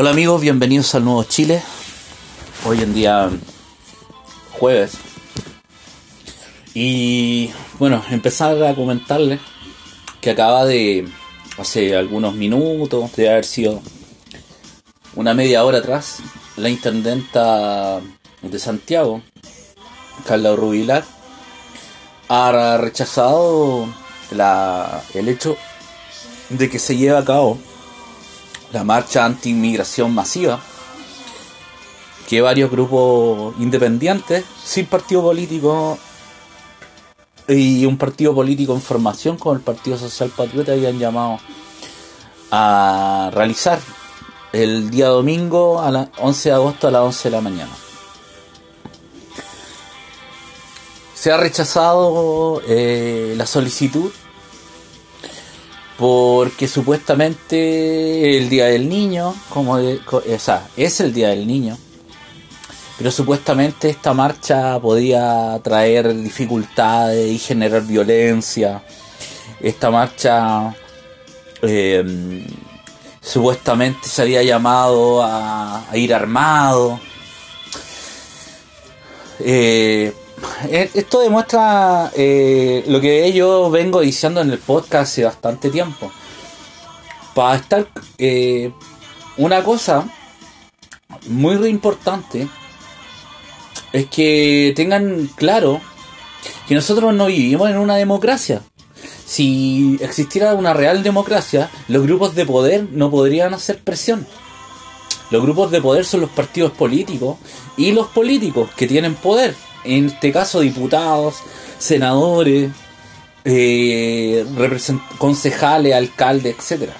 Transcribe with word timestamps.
Hola 0.00 0.12
amigos, 0.12 0.40
bienvenidos 0.40 0.94
al 0.94 1.04
Nuevo 1.04 1.24
Chile. 1.24 1.62
Hoy 2.64 2.80
en 2.80 2.94
día 2.94 3.28
jueves. 4.52 4.92
Y 6.72 7.50
bueno, 7.78 8.02
empezar 8.10 8.64
a 8.64 8.74
comentarles 8.74 9.40
que 10.22 10.30
acaba 10.30 10.64
de, 10.64 11.06
hace 11.58 11.94
algunos 11.94 12.32
minutos, 12.34 13.14
de 13.14 13.28
haber 13.28 13.44
sido 13.44 13.82
una 15.16 15.34
media 15.34 15.66
hora 15.66 15.80
atrás, 15.80 16.20
la 16.56 16.70
intendenta 16.70 18.00
de 18.40 18.58
Santiago, 18.58 19.20
Carla 20.26 20.56
Rubilar, 20.56 21.04
ha 22.30 22.78
rechazado 22.78 23.86
la, 24.30 25.02
el 25.12 25.28
hecho 25.28 25.58
de 26.48 26.70
que 26.70 26.78
se 26.78 26.96
lleve 26.96 27.18
a 27.18 27.24
cabo 27.26 27.58
la 28.72 28.84
marcha 28.84 29.24
anti-inmigración 29.24 30.14
masiva 30.14 30.60
que 32.28 32.40
varios 32.40 32.70
grupos 32.70 33.54
independientes, 33.58 34.44
sin 34.64 34.86
partido 34.86 35.22
político 35.22 35.98
y 37.48 37.84
un 37.84 37.98
partido 37.98 38.32
político 38.32 38.72
en 38.72 38.80
formación 38.80 39.36
como 39.36 39.56
el 39.56 39.60
Partido 39.60 39.98
Social 39.98 40.30
Patriota 40.36 40.70
habían 40.70 40.98
llamado 40.98 41.40
a 42.52 43.30
realizar 43.34 43.80
el 44.52 44.90
día 44.90 45.08
domingo 45.08 45.80
a 45.80 45.90
la 45.90 46.08
11 46.18 46.48
de 46.50 46.54
agosto 46.54 46.86
a 46.86 46.90
las 46.92 47.02
11 47.02 47.28
de 47.28 47.36
la 47.36 47.40
mañana. 47.40 47.72
Se 51.14 51.32
ha 51.32 51.36
rechazado 51.36 52.62
eh, 52.68 53.34
la 53.36 53.46
solicitud 53.46 54.12
porque 56.00 56.66
supuestamente 56.66 58.38
el 58.38 58.48
Día 58.48 58.64
del 58.68 58.88
Niño, 58.88 59.34
como 59.50 59.74
o 59.74 60.38
sea, 60.38 60.66
es 60.74 60.98
el 61.00 61.12
Día 61.12 61.28
del 61.28 61.46
Niño, 61.46 61.76
pero 62.96 63.10
supuestamente 63.10 63.90
esta 63.90 64.14
marcha 64.14 64.80
podía 64.80 65.60
traer 65.62 66.16
dificultades 66.16 67.30
y 67.30 67.38
generar 67.38 67.82
violencia. 67.82 68.82
Esta 69.60 69.90
marcha 69.90 70.74
eh, 71.60 72.46
supuestamente 73.20 74.08
se 74.08 74.22
había 74.22 74.42
llamado 74.42 75.22
a, 75.22 75.84
ir 75.92 76.14
armado. 76.14 76.98
Eh, 79.40 80.14
esto 80.70 81.20
demuestra 81.20 82.10
eh, 82.14 82.84
lo 82.86 83.00
que 83.00 83.32
yo 83.32 83.70
vengo 83.70 84.00
diciendo 84.00 84.40
en 84.40 84.50
el 84.50 84.58
podcast 84.58 85.12
hace 85.12 85.24
bastante 85.24 85.70
tiempo. 85.70 86.10
Para 87.34 87.56
estar 87.56 87.86
eh, 88.18 88.72
una 89.36 89.62
cosa 89.62 90.08
muy 91.28 91.68
importante 91.68 92.48
es 93.92 94.06
que 94.06 94.72
tengan 94.76 95.28
claro 95.34 95.80
que 96.68 96.74
nosotros 96.74 97.14
no 97.14 97.26
vivimos 97.26 97.70
en 97.70 97.78
una 97.78 97.96
democracia. 97.96 98.62
Si 99.24 99.96
existiera 100.00 100.54
una 100.54 100.72
real 100.72 101.02
democracia, 101.02 101.70
los 101.88 102.02
grupos 102.02 102.34
de 102.34 102.46
poder 102.46 102.88
no 102.90 103.10
podrían 103.10 103.54
hacer 103.54 103.78
presión. 103.78 104.26
Los 105.30 105.42
grupos 105.42 105.70
de 105.70 105.80
poder 105.80 106.04
son 106.04 106.22
los 106.22 106.30
partidos 106.30 106.72
políticos 106.72 107.38
y 107.76 107.92
los 107.92 108.08
políticos 108.08 108.70
que 108.76 108.88
tienen 108.88 109.14
poder 109.14 109.54
en 109.84 110.06
este 110.06 110.32
caso 110.32 110.60
diputados, 110.60 111.36
senadores, 111.78 112.70
eh, 113.44 114.44
concejales, 115.18 115.94
alcaldes, 115.94 116.56
etcétera, 116.58 116.94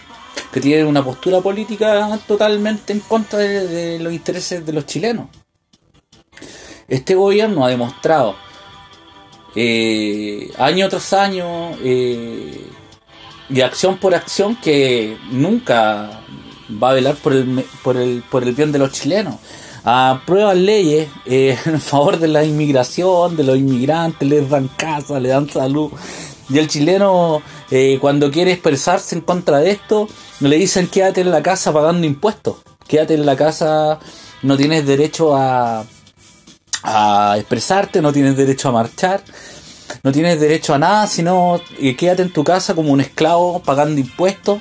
que 0.52 0.60
tienen 0.60 0.86
una 0.86 1.04
postura 1.04 1.40
política 1.40 2.18
totalmente 2.26 2.92
en 2.92 3.00
contra 3.00 3.38
de, 3.40 3.98
los 3.98 4.12
intereses 4.12 4.64
de 4.64 4.72
los 4.72 4.86
chilenos. 4.86 5.28
Este 6.88 7.14
gobierno 7.14 7.64
ha 7.64 7.68
demostrado 7.68 8.36
eh, 9.54 10.50
año 10.58 10.88
tras 10.88 11.12
año 11.12 11.72
eh, 11.82 12.66
y 13.48 13.60
acción 13.60 13.98
por 13.98 14.14
acción 14.14 14.56
que 14.56 15.16
nunca 15.30 16.22
va 16.82 16.90
a 16.90 16.94
velar 16.94 17.16
por 17.16 17.32
el, 17.32 17.64
por 17.82 17.96
el, 17.96 18.22
por 18.28 18.42
el 18.44 18.54
bien 18.54 18.72
de 18.72 18.78
los 18.78 18.92
chilenos 18.92 19.36
aprueban 19.84 20.64
leyes 20.64 21.08
eh, 21.26 21.56
en 21.64 21.80
favor 21.80 22.18
de 22.18 22.28
la 22.28 22.44
inmigración, 22.44 23.36
de 23.36 23.44
los 23.44 23.56
inmigrantes, 23.56 24.28
les 24.28 24.48
dan 24.48 24.68
casa, 24.68 25.20
le 25.20 25.30
dan 25.30 25.48
salud. 25.48 25.90
Y 26.48 26.58
el 26.58 26.68
chileno, 26.68 27.42
eh, 27.70 27.98
cuando 28.00 28.30
quiere 28.30 28.52
expresarse 28.52 29.14
en 29.14 29.20
contra 29.20 29.58
de 29.58 29.70
esto, 29.70 30.08
le 30.40 30.56
dicen 30.56 30.88
quédate 30.88 31.20
en 31.20 31.30
la 31.30 31.42
casa 31.42 31.72
pagando 31.72 32.06
impuestos. 32.06 32.56
Quédate 32.88 33.14
en 33.14 33.24
la 33.24 33.36
casa, 33.36 34.00
no 34.42 34.56
tienes 34.56 34.84
derecho 34.84 35.36
a, 35.36 35.84
a 36.82 37.34
expresarte, 37.38 38.02
no 38.02 38.12
tienes 38.12 38.36
derecho 38.36 38.68
a 38.68 38.72
marchar, 38.72 39.22
no 40.02 40.10
tienes 40.10 40.40
derecho 40.40 40.74
a 40.74 40.78
nada, 40.78 41.06
sino 41.06 41.60
eh, 41.78 41.94
quédate 41.94 42.22
en 42.22 42.32
tu 42.32 42.42
casa 42.42 42.74
como 42.74 42.92
un 42.92 43.00
esclavo 43.00 43.60
pagando 43.60 44.00
impuestos 44.00 44.60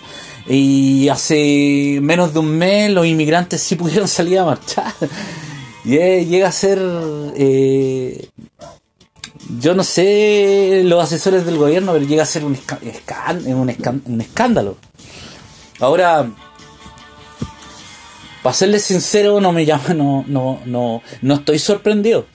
y 0.50 1.08
hace 1.10 2.00
menos 2.02 2.34
de 2.34 2.40
un 2.40 2.58
mes 2.58 2.90
los 2.92 3.06
inmigrantes 3.06 3.62
sí 3.62 3.76
pudieron 3.76 4.08
salir 4.10 4.40
a 4.40 4.46
marchar. 4.46 4.94
Y 5.86 5.98
llega 6.26 6.48
a 6.48 6.52
ser, 6.52 6.80
eh, 7.36 8.30
yo 9.60 9.76
no 9.76 9.84
sé 9.84 10.82
los 10.86 11.04
asesores 11.04 11.46
del 11.46 11.58
gobierno, 11.58 11.94
pero 11.94 12.06
llega 12.06 12.24
a 12.24 12.26
ser 12.26 12.44
un, 12.44 12.58
escándalo. 14.20 14.78
Ahora, 15.80 16.30
para 18.42 18.54
serles 18.54 18.84
sincero, 18.84 19.40
no 19.40 19.52
me 19.52 19.66
llama, 19.66 19.94
no, 19.94 20.26
no, 20.28 20.60
no, 20.66 21.02
no 21.22 21.36
estoy 21.36 21.60
sorprendido. 21.60 22.26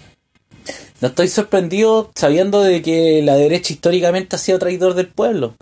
No 1.01 1.09
estoy 1.09 1.29
sorprendido 1.29 2.13
sabiendo 2.15 2.63
de 2.63 2.81
que 2.81 3.21
la 3.23 3.35
derecha 3.35 3.73
históricamente 3.73 4.37
ha 4.37 4.39
sido 4.39 4.59
traidor 4.59 4.95
del 4.95 5.09
pueblo. 5.09 5.57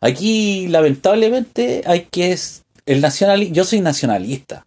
Aquí, 0.00 0.66
lamentablemente, 0.68 1.82
hay 1.84 2.06
que 2.10 2.36
el 2.86 3.00
nacional. 3.00 3.52
Yo 3.52 3.64
soy 3.64 3.80
nacionalista. 3.80 4.66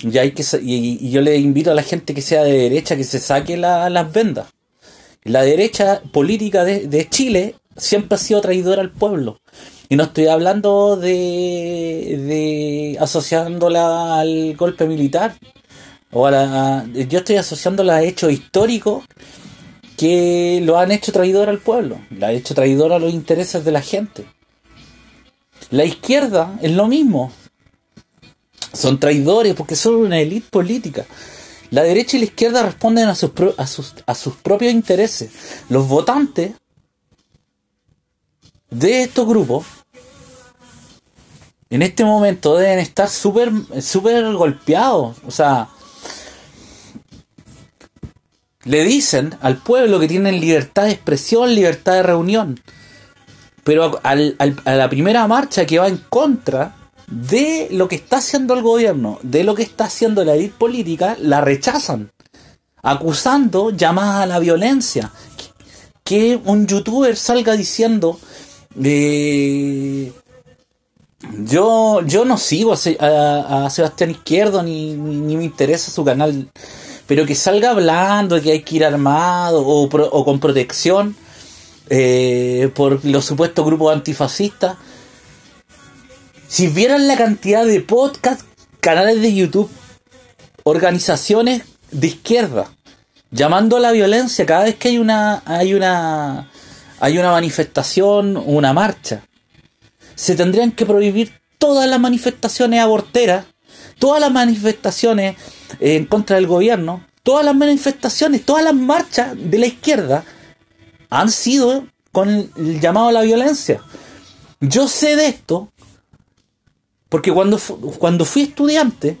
Y, 0.00 0.16
hay 0.18 0.32
que, 0.32 0.44
y, 0.62 1.10
yo 1.10 1.20
le 1.20 1.36
invito 1.36 1.70
a 1.70 1.74
la 1.74 1.82
gente 1.82 2.14
que 2.14 2.22
sea 2.22 2.42
de 2.44 2.52
derecha 2.52 2.96
que 2.96 3.04
se 3.04 3.18
saque 3.18 3.56
las 3.56 4.12
vendas. 4.12 4.46
La 5.24 5.42
derecha 5.42 6.00
política 6.12 6.64
de, 6.64 7.08
Chile 7.10 7.56
siempre 7.76 8.14
ha 8.16 8.18
sido 8.18 8.40
traidora 8.40 8.80
al 8.80 8.90
pueblo. 8.90 9.40
Y 9.90 9.96
no 9.96 10.04
estoy 10.04 10.28
hablando 10.28 10.96
de, 10.96 12.16
asociándola 13.00 14.20
al 14.20 14.54
golpe 14.56 14.86
militar. 14.86 15.34
O 16.10 16.26
a 16.26 16.86
yo 16.86 17.18
estoy 17.18 17.36
asociándola 17.36 17.96
a 17.96 18.02
hechos 18.02 18.32
históricos 18.32 19.04
que 19.98 20.62
lo 20.64 20.78
han 20.78 20.90
hecho 20.90 21.12
traidor 21.12 21.50
al 21.50 21.58
pueblo. 21.58 22.00
La 22.10 22.28
ha 22.28 22.32
hecho 22.32 22.54
traidor 22.54 22.94
a 22.94 22.98
los 22.98 23.12
intereses 23.12 23.64
de 23.64 23.72
la 23.72 23.82
gente. 23.82 24.24
La 25.70 25.84
izquierda 25.84 26.58
es 26.62 26.72
lo 26.72 26.88
mismo. 26.88 27.32
Son 28.72 28.98
traidores 28.98 29.54
porque 29.54 29.76
son 29.76 29.96
una 29.96 30.20
élite 30.20 30.48
política. 30.50 31.06
La 31.70 31.82
derecha 31.82 32.16
y 32.16 32.20
la 32.20 32.26
izquierda 32.26 32.62
responden 32.62 33.08
a 33.08 33.14
sus, 33.14 33.30
a 33.56 33.66
sus, 33.66 33.94
a 34.06 34.14
sus 34.14 34.34
propios 34.36 34.72
intereses. 34.72 35.30
Los 35.68 35.86
votantes 35.88 36.52
de 38.70 39.02
estos 39.02 39.26
grupos 39.26 39.66
en 41.70 41.82
este 41.82 42.04
momento 42.04 42.56
deben 42.56 42.78
estar 42.78 43.08
súper 43.08 43.50
super 43.82 44.32
golpeados. 44.32 45.18
O 45.26 45.30
sea, 45.30 45.68
le 48.64 48.84
dicen 48.84 49.36
al 49.40 49.58
pueblo 49.58 50.00
que 50.00 50.08
tienen 50.08 50.40
libertad 50.40 50.84
de 50.84 50.92
expresión, 50.92 51.54
libertad 51.54 51.94
de 51.94 52.02
reunión. 52.02 52.60
Pero 53.68 54.00
a 54.02 54.14
la 54.14 54.88
primera 54.88 55.26
marcha 55.26 55.66
que 55.66 55.78
va 55.78 55.88
en 55.88 55.98
contra 56.08 56.74
de 57.06 57.68
lo 57.70 57.86
que 57.86 57.96
está 57.96 58.16
haciendo 58.16 58.54
el 58.54 58.62
gobierno, 58.62 59.18
de 59.20 59.44
lo 59.44 59.54
que 59.54 59.62
está 59.62 59.84
haciendo 59.84 60.24
la 60.24 60.36
élite 60.36 60.54
política, 60.56 61.18
la 61.20 61.42
rechazan, 61.42 62.10
acusando 62.82 63.68
llamadas 63.68 64.22
a 64.22 64.26
la 64.26 64.38
violencia. 64.38 65.12
Que 66.02 66.40
un 66.46 66.66
youtuber 66.66 67.14
salga 67.14 67.56
diciendo, 67.56 68.18
eh, 68.82 70.12
yo, 71.38 72.00
yo 72.06 72.24
no 72.24 72.38
sigo 72.38 72.72
a, 72.72 73.68
Sebastián 73.68 74.12
Izquierdo 74.12 74.62
ni, 74.62 74.94
ni, 74.94 75.36
me 75.36 75.44
interesa 75.44 75.90
su 75.90 76.06
canal, 76.06 76.48
pero 77.06 77.26
que 77.26 77.34
salga 77.34 77.72
hablando 77.72 78.36
de 78.36 78.40
que 78.40 78.52
hay 78.52 78.62
que 78.62 78.76
ir 78.76 78.84
armado 78.86 79.60
o, 79.60 79.82
o 79.82 80.24
con 80.24 80.40
protección 80.40 81.14
eh, 81.90 82.70
por 82.74 83.04
los 83.04 83.24
supuestos 83.24 83.64
grupos 83.64 83.94
antifascistas. 83.94 84.76
Si 86.48 86.68
vieran 86.68 87.08
la 87.08 87.16
cantidad 87.16 87.64
de 87.64 87.80
podcasts, 87.80 88.44
canales 88.80 89.20
de 89.20 89.34
YouTube, 89.34 89.70
organizaciones 90.62 91.62
de 91.90 92.06
izquierda, 92.06 92.70
llamando 93.30 93.76
a 93.76 93.80
la 93.80 93.92
violencia 93.92 94.46
cada 94.46 94.64
vez 94.64 94.76
que 94.76 94.88
hay 94.88 94.98
una, 94.98 95.42
hay 95.44 95.74
una, 95.74 96.50
hay 97.00 97.18
una 97.18 97.32
manifestación, 97.32 98.36
una 98.36 98.72
marcha, 98.72 99.22
se 100.14 100.34
tendrían 100.34 100.72
que 100.72 100.86
prohibir 100.86 101.32
todas 101.58 101.88
las 101.88 102.00
manifestaciones 102.00 102.80
aborteras 102.80 103.44
todas 103.98 104.20
las 104.20 104.30
manifestaciones 104.30 105.36
en 105.80 106.06
contra 106.06 106.36
del 106.36 106.46
gobierno, 106.46 107.04
todas 107.22 107.44
las 107.44 107.54
manifestaciones, 107.54 108.44
todas 108.44 108.64
las 108.64 108.74
marchas 108.74 109.32
de 109.36 109.58
la 109.58 109.66
izquierda 109.66 110.24
han 111.10 111.30
sido 111.30 111.86
con 112.12 112.28
el 112.28 112.80
llamado 112.80 113.08
a 113.08 113.12
la 113.12 113.22
violencia. 113.22 113.82
Yo 114.60 114.88
sé 114.88 115.16
de 115.16 115.28
esto 115.28 115.70
porque 117.08 117.32
cuando, 117.32 117.58
cuando 117.98 118.24
fui 118.24 118.42
estudiante 118.42 119.20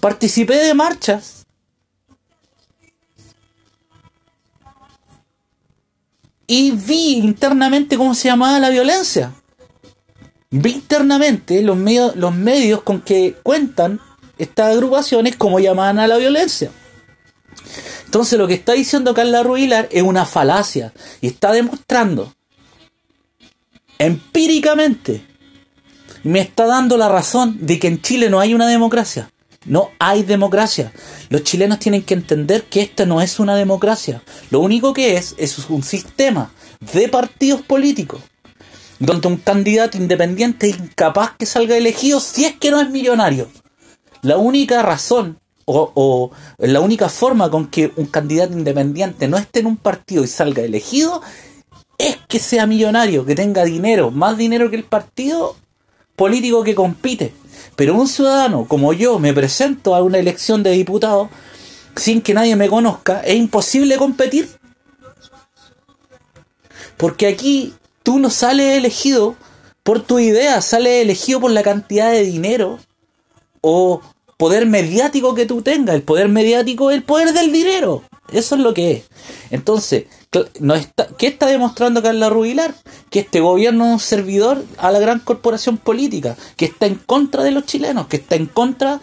participé 0.00 0.56
de 0.56 0.74
marchas 0.74 1.46
y 6.46 6.72
vi 6.72 7.16
internamente 7.16 7.96
cómo 7.96 8.14
se 8.14 8.28
llamaba 8.28 8.58
la 8.60 8.70
violencia. 8.70 9.32
Vi 10.50 10.72
internamente 10.72 11.62
los 11.62 11.76
medios, 11.76 12.14
los 12.16 12.34
medios 12.34 12.82
con 12.82 13.00
que 13.00 13.34
cuentan 13.42 14.00
estas 14.38 14.72
agrupaciones 14.72 15.36
cómo 15.36 15.58
llamaban 15.58 15.98
a 15.98 16.06
la 16.06 16.16
violencia. 16.16 16.70
Entonces 18.04 18.38
lo 18.38 18.46
que 18.46 18.54
está 18.54 18.72
diciendo 18.72 19.14
Carla 19.14 19.42
Rubilar 19.42 19.88
es 19.90 20.02
una 20.02 20.24
falacia 20.24 20.92
y 21.20 21.28
está 21.28 21.52
demostrando 21.52 22.34
empíricamente 23.98 25.24
me 26.24 26.40
está 26.40 26.66
dando 26.66 26.96
la 26.96 27.08
razón 27.08 27.58
de 27.60 27.78
que 27.78 27.86
en 27.86 28.00
Chile 28.00 28.30
no 28.30 28.40
hay 28.40 28.54
una 28.54 28.66
democracia. 28.66 29.30
No 29.66 29.90
hay 29.98 30.22
democracia. 30.22 30.92
Los 31.28 31.42
chilenos 31.44 31.78
tienen 31.78 32.02
que 32.02 32.14
entender 32.14 32.64
que 32.64 32.82
esta 32.82 33.06
no 33.06 33.20
es 33.20 33.38
una 33.38 33.56
democracia. 33.56 34.22
Lo 34.50 34.60
único 34.60 34.92
que 34.92 35.16
es 35.16 35.34
es 35.38 35.58
un 35.70 35.82
sistema 35.82 36.50
de 36.92 37.08
partidos 37.08 37.62
políticos 37.62 38.22
donde 38.98 39.28
un 39.28 39.36
candidato 39.36 39.98
independiente 39.98 40.68
es 40.68 40.78
incapaz 40.78 41.32
que 41.38 41.46
salga 41.46 41.76
elegido 41.76 42.20
si 42.20 42.44
es 42.44 42.56
que 42.56 42.70
no 42.70 42.80
es 42.80 42.90
millonario. 42.90 43.50
La 44.22 44.36
única 44.36 44.82
razón 44.82 45.38
o, 45.66 46.30
la 46.58 46.80
única 46.80 47.08
forma 47.08 47.50
con 47.50 47.66
que 47.68 47.92
un 47.96 48.06
candidato 48.06 48.52
independiente 48.52 49.28
no 49.28 49.36
esté 49.36 49.60
en 49.60 49.66
un 49.66 49.76
partido 49.76 50.24
y 50.24 50.28
salga 50.28 50.62
elegido 50.62 51.22
es 51.98 52.18
que 52.28 52.38
sea 52.38 52.66
millonario, 52.66 53.24
que 53.24 53.34
tenga 53.34 53.64
dinero, 53.64 54.10
más 54.10 54.36
dinero 54.36 54.70
que 54.70 54.76
el 54.76 54.84
partido 54.84 55.56
político 56.16 56.64
que 56.64 56.74
compite. 56.74 57.32
Pero 57.76 57.94
un 57.94 58.08
ciudadano 58.08 58.66
como 58.66 58.92
yo 58.92 59.18
me 59.18 59.32
presento 59.32 59.94
a 59.94 60.02
una 60.02 60.18
elección 60.18 60.62
de 60.62 60.70
diputado 60.72 61.30
sin 61.96 62.20
que 62.20 62.34
nadie 62.34 62.56
me 62.56 62.68
conozca, 62.68 63.20
es 63.20 63.36
imposible 63.36 63.96
competir. 63.96 64.48
Porque 66.96 67.26
aquí 67.26 67.74
tú 68.02 68.18
no 68.18 68.30
sales 68.30 68.76
elegido 68.78 69.36
por 69.82 70.00
tu 70.00 70.18
idea, 70.18 70.60
sales 70.62 71.02
elegido 71.02 71.40
por 71.40 71.50
la 71.50 71.62
cantidad 71.62 72.10
de 72.10 72.22
dinero 72.22 72.78
o 73.60 74.00
poder 74.36 74.66
mediático 74.66 75.34
que 75.34 75.46
tú 75.46 75.62
tengas. 75.62 75.94
El 75.94 76.02
poder 76.02 76.28
mediático 76.28 76.90
es 76.90 76.96
el 76.96 77.02
poder 77.02 77.32
del 77.32 77.52
dinero. 77.52 78.02
Eso 78.32 78.54
es 78.54 78.60
lo 78.60 78.74
que 78.74 78.92
es. 78.92 79.04
Entonces, 79.50 80.04
está, 80.32 81.08
¿qué 81.18 81.26
está 81.26 81.46
demostrando 81.46 82.02
Carla 82.02 82.30
Rubilar? 82.30 82.74
Que 83.10 83.20
este 83.20 83.40
gobierno 83.40 83.86
es 83.86 83.92
un 83.92 84.00
servidor 84.00 84.64
a 84.78 84.90
la 84.90 84.98
gran 84.98 85.20
corporación 85.20 85.76
política, 85.76 86.36
que 86.56 86.64
está 86.64 86.86
en 86.86 86.96
contra 86.96 87.42
de 87.42 87.50
los 87.50 87.66
chilenos, 87.66 88.06
que 88.08 88.16
está 88.16 88.36
en 88.36 88.46
contra 88.46 89.00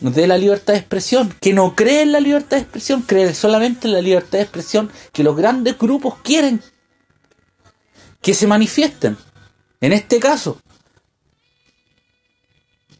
de 0.00 0.26
la 0.26 0.36
libertad 0.36 0.74
de 0.74 0.80
expresión, 0.80 1.34
que 1.40 1.52
no 1.52 1.74
cree 1.74 2.02
en 2.02 2.12
la 2.12 2.20
libertad 2.20 2.56
de 2.58 2.62
expresión, 2.62 3.02
cree 3.02 3.34
solamente 3.34 3.86
en 3.86 3.94
la 3.94 4.02
libertad 4.02 4.38
de 4.38 4.42
expresión 4.42 4.90
que 5.12 5.22
los 5.22 5.36
grandes 5.36 5.78
grupos 5.78 6.16
quieren 6.22 6.62
que 8.20 8.34
se 8.34 8.46
manifiesten. 8.46 9.16
En 9.80 9.92
este 9.92 10.18
caso, 10.18 10.60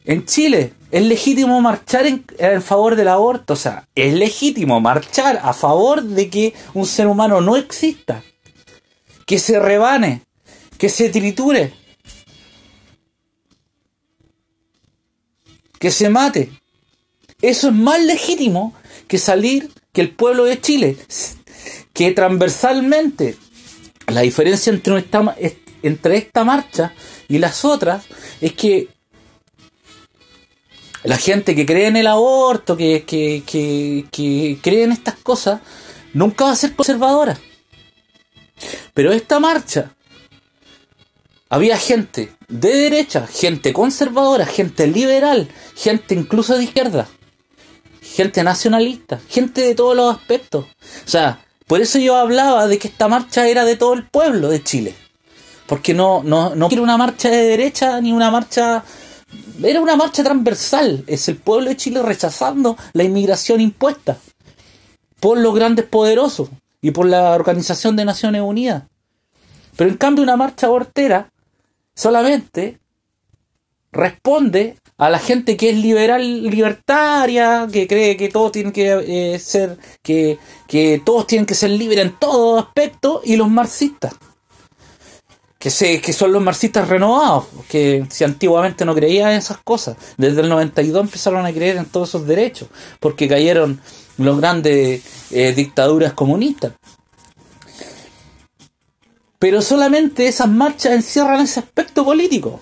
en 0.04 0.24
Chile 0.24 0.72
es 0.96 1.02
legítimo 1.02 1.60
marchar 1.60 2.06
en, 2.06 2.62
favor 2.62 2.96
del 2.96 3.08
aborto, 3.08 3.52
o 3.52 3.56
sea, 3.56 3.86
es 3.94 4.14
legítimo 4.14 4.80
marchar 4.80 5.38
a 5.42 5.52
favor 5.52 6.02
de 6.02 6.30
que 6.30 6.54
un 6.72 6.86
ser 6.86 7.06
humano 7.06 7.42
no 7.42 7.58
exista, 7.58 8.24
que 9.26 9.38
se 9.38 9.60
rebane, 9.60 10.22
que 10.78 10.88
se 10.88 11.10
triture, 11.10 11.74
que 15.78 15.90
se 15.90 16.08
mate. 16.08 16.50
Eso 17.42 17.68
es 17.68 17.74
más 17.74 18.02
legítimo 18.02 18.72
que 19.06 19.18
salir 19.18 19.70
que 19.92 20.00
el 20.00 20.12
pueblo 20.12 20.44
de 20.44 20.62
Chile, 20.62 20.96
que 21.92 22.10
transversalmente 22.12 23.36
la 24.06 24.22
diferencia 24.22 24.72
entre 24.72 24.96
esta, 24.96 25.36
entre 25.82 26.16
esta 26.16 26.42
marcha 26.42 26.94
y 27.28 27.36
las 27.36 27.66
otras 27.66 28.06
es 28.40 28.54
que 28.54 28.95
la 31.06 31.16
gente 31.16 31.54
que 31.54 31.64
cree 31.64 31.86
en 31.86 31.96
el 31.96 32.08
aborto, 32.08 32.76
que, 32.76 33.04
que, 33.06 33.42
que, 33.46 34.58
cree 34.60 34.82
en 34.82 34.90
estas 34.90 35.14
cosas, 35.14 35.60
nunca 36.12 36.46
va 36.46 36.50
a 36.50 36.56
ser 36.56 36.74
conservadora. 36.74 37.38
Pero 38.92 39.12
esta 39.12 39.38
marcha, 39.38 39.94
había 41.48 41.76
gente 41.78 42.32
de 42.48 42.70
derecha, 42.70 43.28
gente 43.28 43.72
conservadora, 43.72 44.46
gente 44.46 44.88
liberal, 44.88 45.48
gente 45.76 46.16
incluso 46.16 46.56
de 46.56 46.64
izquierda, 46.64 47.06
gente 48.02 48.42
nacionalista, 48.42 49.20
gente 49.28 49.60
de 49.60 49.76
todos 49.76 49.94
los 49.94 50.12
aspectos. 50.12 50.64
O 50.64 51.08
sea, 51.08 51.44
por 51.68 51.80
eso 51.80 52.00
yo 52.00 52.16
hablaba 52.16 52.66
de 52.66 52.78
que 52.78 52.88
esta 52.88 53.06
marcha 53.06 53.46
era 53.46 53.64
de 53.64 53.76
todo 53.76 53.94
el 53.94 54.08
pueblo 54.08 54.48
de 54.48 54.62
Chile. 54.64 54.96
Porque 55.68 55.94
no, 55.94 56.22
no, 56.24 56.54
no 56.56 56.68
quiero 56.68 56.82
una 56.82 56.96
marcha 56.96 57.28
de 57.28 57.44
derecha 57.44 58.00
ni 58.00 58.12
una 58.12 58.30
marcha 58.30 58.84
era 59.62 59.80
una 59.80 59.96
marcha 59.96 60.22
transversal, 60.22 61.04
es 61.06 61.28
el 61.28 61.36
pueblo 61.36 61.70
de 61.70 61.76
Chile 61.76 62.02
rechazando 62.02 62.76
la 62.92 63.04
inmigración 63.04 63.60
impuesta 63.60 64.18
por 65.20 65.38
los 65.38 65.54
grandes 65.54 65.86
poderosos 65.86 66.50
y 66.80 66.90
por 66.90 67.06
la 67.06 67.32
Organización 67.32 67.96
de 67.96 68.04
Naciones 68.04 68.42
Unidas. 68.42 68.84
Pero 69.76 69.90
en 69.90 69.96
cambio 69.96 70.22
una 70.22 70.36
marcha 70.36 70.66
abortera 70.66 71.30
solamente 71.94 72.78
responde 73.92 74.76
a 74.98 75.10
la 75.10 75.18
gente 75.18 75.56
que 75.56 75.70
es 75.70 75.76
liberal 75.76 76.44
libertaria, 76.44 77.66
que 77.70 77.86
cree 77.86 78.16
que 78.16 78.28
todo 78.28 78.50
tiene 78.50 78.72
que 78.72 79.34
eh, 79.34 79.38
ser, 79.38 79.78
que, 80.02 80.38
que 80.68 81.02
todos 81.04 81.26
tienen 81.26 81.46
que 81.46 81.54
ser 81.54 81.70
libres 81.70 82.04
en 82.04 82.18
todo 82.18 82.58
aspecto, 82.58 83.20
y 83.24 83.36
los 83.36 83.50
marxistas 83.50 84.14
que, 85.74 86.12
son 86.12 86.32
los 86.32 86.42
marxistas 86.42 86.88
renovados, 86.88 87.46
que 87.68 88.06
si 88.08 88.24
antiguamente 88.24 88.84
no 88.84 88.94
creían 88.94 89.32
en 89.32 89.38
esas 89.38 89.58
cosas, 89.58 89.96
desde 90.16 90.42
el 90.42 90.48
92 90.48 91.02
empezaron 91.02 91.44
a 91.44 91.52
creer 91.52 91.76
en 91.76 91.86
todos 91.86 92.10
esos 92.10 92.26
derechos, 92.26 92.68
porque 93.00 93.26
cayeron 93.26 93.80
las 94.18 94.36
grandes 94.36 95.02
eh, 95.30 95.52
dictaduras 95.54 96.12
comunistas. 96.12 96.72
Pero 99.38 99.60
solamente 99.60 100.28
esas 100.28 100.48
marchas 100.48 100.92
encierran 100.92 101.40
ese 101.40 101.60
aspecto 101.60 102.04
político. 102.04 102.60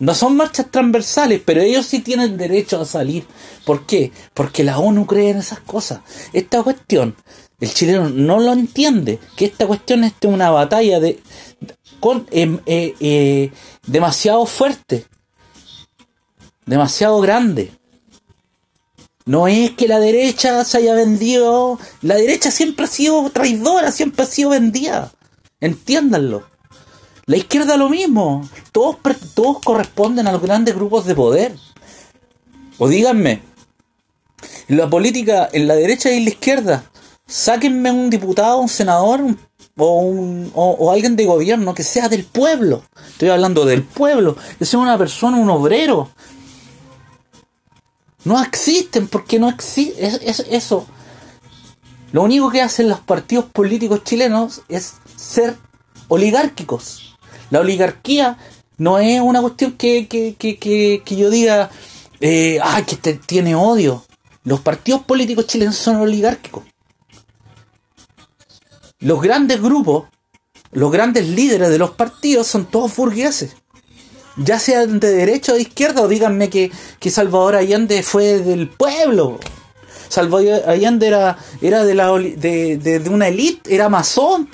No 0.00 0.14
son 0.14 0.36
marchas 0.36 0.70
transversales, 0.70 1.42
pero 1.44 1.60
ellos 1.60 1.84
sí 1.84 1.98
tienen 1.98 2.36
derecho 2.36 2.80
a 2.80 2.84
salir. 2.84 3.26
¿Por 3.66 3.84
qué? 3.84 4.12
Porque 4.32 4.62
la 4.62 4.78
ONU 4.78 5.04
cree 5.06 5.30
en 5.30 5.38
esas 5.38 5.58
cosas. 5.60 6.00
Esta 6.32 6.62
cuestión, 6.62 7.16
el 7.60 7.74
chileno 7.74 8.08
no 8.08 8.38
lo 8.38 8.52
entiende, 8.52 9.18
que 9.36 9.46
esta 9.46 9.66
cuestión 9.66 10.04
es 10.04 10.12
una 10.22 10.50
batalla 10.50 11.00
de, 11.00 11.20
con, 12.00 12.26
em, 12.30 12.60
eh, 12.66 12.94
eh, 13.00 13.52
demasiado 13.86 14.46
fuerte, 14.46 15.06
demasiado 16.66 17.20
grande. 17.20 17.72
No 19.24 19.46
es 19.46 19.72
que 19.72 19.88
la 19.88 20.00
derecha 20.00 20.64
se 20.64 20.78
haya 20.78 20.94
vendido, 20.94 21.78
la 22.00 22.14
derecha 22.14 22.50
siempre 22.50 22.86
ha 22.86 22.88
sido 22.88 23.28
traidora, 23.30 23.92
siempre 23.92 24.22
ha 24.24 24.26
sido 24.26 24.50
vendida. 24.50 25.12
Entiéndanlo. 25.60 26.44
La 27.26 27.36
izquierda 27.36 27.76
lo 27.76 27.90
mismo. 27.90 28.48
Todos, 28.72 28.96
todos 29.34 29.58
corresponden 29.62 30.26
a 30.26 30.32
los 30.32 30.40
grandes 30.40 30.74
grupos 30.74 31.04
de 31.04 31.14
poder. 31.14 31.54
O 32.78 32.88
díganme, 32.88 33.42
en 34.68 34.76
la 34.76 34.88
política, 34.88 35.48
en 35.52 35.66
la 35.66 35.74
derecha 35.74 36.10
y 36.10 36.18
en 36.18 36.24
la 36.24 36.30
izquierda, 36.30 36.90
sáquenme 37.26 37.90
un 37.90 38.08
diputado, 38.08 38.58
un 38.60 38.68
senador, 38.68 39.20
un 39.20 39.38
o, 39.78 40.00
un, 40.00 40.50
o, 40.54 40.90
alguien 40.90 41.16
de 41.16 41.24
gobierno 41.24 41.74
que 41.74 41.84
sea 41.84 42.08
del 42.08 42.24
pueblo. 42.24 42.82
Estoy 43.10 43.30
hablando 43.30 43.64
del 43.64 43.82
pueblo, 43.82 44.36
que 44.58 44.66
sea 44.66 44.80
una 44.80 44.98
persona, 44.98 45.38
un 45.38 45.48
obrero. 45.48 46.10
No 48.24 48.42
existen 48.42 49.06
porque 49.08 49.38
no 49.38 49.48
existe 49.48 50.04
es, 50.04 50.40
eso. 50.50 50.86
Lo 52.12 52.22
único 52.22 52.50
que 52.50 52.60
hacen 52.60 52.88
los 52.88 53.00
partidos 53.00 53.46
políticos 53.46 54.02
chilenos 54.02 54.62
es 54.68 54.94
ser 55.16 55.56
oligárquicos. 56.08 57.16
La 57.50 57.60
oligarquía 57.60 58.36
no 58.78 58.98
es 58.98 59.20
una 59.20 59.40
cuestión 59.40 59.72
que, 59.72 60.08
que, 60.08 60.34
que, 60.34 60.58
que, 61.04 61.16
yo 61.16 61.30
diga, 61.30 61.70
eh, 62.20 62.58
ay, 62.62 62.82
que 62.82 62.96
tiene 63.14 63.54
odio. 63.54 64.04
Los 64.42 64.60
partidos 64.60 65.02
políticos 65.02 65.46
chilenos 65.46 65.76
son 65.76 65.96
oligárquicos 65.96 66.64
los 69.00 69.20
grandes 69.20 69.60
grupos, 69.60 70.08
los 70.72 70.90
grandes 70.90 71.28
líderes 71.28 71.70
de 71.70 71.78
los 71.78 71.92
partidos 71.92 72.46
son 72.46 72.66
todos 72.66 72.94
burgueses. 72.96 73.56
ya 74.36 74.58
sean 74.58 75.00
de 75.00 75.10
derecha 75.10 75.52
o 75.52 75.56
de 75.56 75.62
izquierda, 75.62 76.02
o 76.02 76.08
díganme 76.08 76.48
que, 76.48 76.70
que 77.00 77.10
Salvador 77.10 77.56
Allende 77.56 78.02
fue 78.02 78.38
del 78.38 78.68
pueblo. 78.68 79.40
Salvador 80.08 80.62
Allende 80.66 81.08
era, 81.08 81.38
era 81.60 81.84
de, 81.84 81.94
la, 81.94 82.12
de, 82.12 82.78
de, 82.78 83.10
una 83.10 83.28
élite, 83.28 83.74
era 83.74 83.88
masón. 83.88 84.48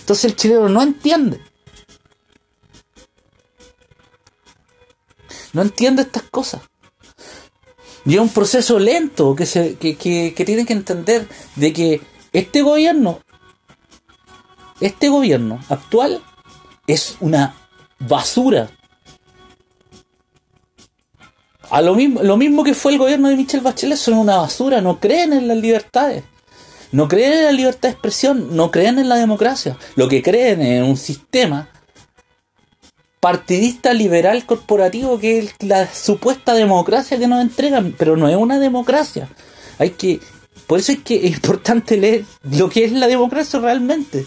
Entonces 0.00 0.24
el 0.26 0.36
chileno 0.36 0.68
no 0.68 0.82
entiende. 0.82 1.40
No 5.52 5.62
entiende 5.62 6.02
estas 6.02 6.24
cosas. 6.24 6.62
Y 8.04 8.14
es 8.14 8.20
un 8.20 8.30
proceso 8.30 8.78
lento 8.78 9.34
que, 9.34 9.46
se, 9.46 9.76
que, 9.76 9.96
que, 9.96 10.34
que 10.34 10.44
tienen 10.44 10.66
que 10.66 10.72
entender 10.72 11.28
de 11.56 11.72
que 11.72 12.00
este 12.32 12.62
gobierno, 12.62 13.20
este 14.80 15.08
gobierno 15.08 15.60
actual 15.68 16.22
es 16.86 17.16
una 17.20 17.54
basura. 17.98 18.70
A 21.70 21.80
lo 21.80 21.94
mismo, 21.94 22.22
lo 22.22 22.36
mismo 22.36 22.64
que 22.64 22.74
fue 22.74 22.92
el 22.92 22.98
gobierno 22.98 23.28
de 23.28 23.36
Michelle 23.36 23.62
Bachelet, 23.62 23.96
son 23.96 24.14
una 24.14 24.36
basura, 24.36 24.80
no 24.80 25.00
creen 25.00 25.32
en 25.32 25.48
las 25.48 25.56
libertades. 25.56 26.24
No 26.90 27.08
creen 27.08 27.32
en 27.32 27.44
la 27.44 27.52
libertad 27.52 27.88
de 27.88 27.92
expresión, 27.92 28.54
no 28.54 28.70
creen 28.70 28.98
en 28.98 29.08
la 29.08 29.16
democracia. 29.16 29.78
Lo 29.96 30.08
que 30.08 30.22
creen 30.22 30.60
es 30.60 30.82
un 30.82 30.98
sistema 30.98 31.70
partidista 33.18 33.94
liberal 33.94 34.44
corporativo 34.44 35.18
que 35.18 35.38
es 35.38 35.54
la 35.60 35.90
supuesta 35.90 36.54
democracia 36.54 37.18
que 37.18 37.28
nos 37.28 37.40
entregan, 37.40 37.94
pero 37.96 38.16
no 38.16 38.28
es 38.28 38.36
una 38.36 38.58
democracia. 38.58 39.28
Hay 39.78 39.90
que, 39.90 40.20
por 40.72 40.78
eso 40.78 40.92
es 40.92 41.00
que 41.00 41.26
es 41.26 41.32
importante 41.34 41.98
leer 41.98 42.24
lo 42.50 42.70
que 42.70 42.86
es 42.86 42.92
la 42.92 43.06
democracia 43.06 43.60
realmente. 43.60 44.24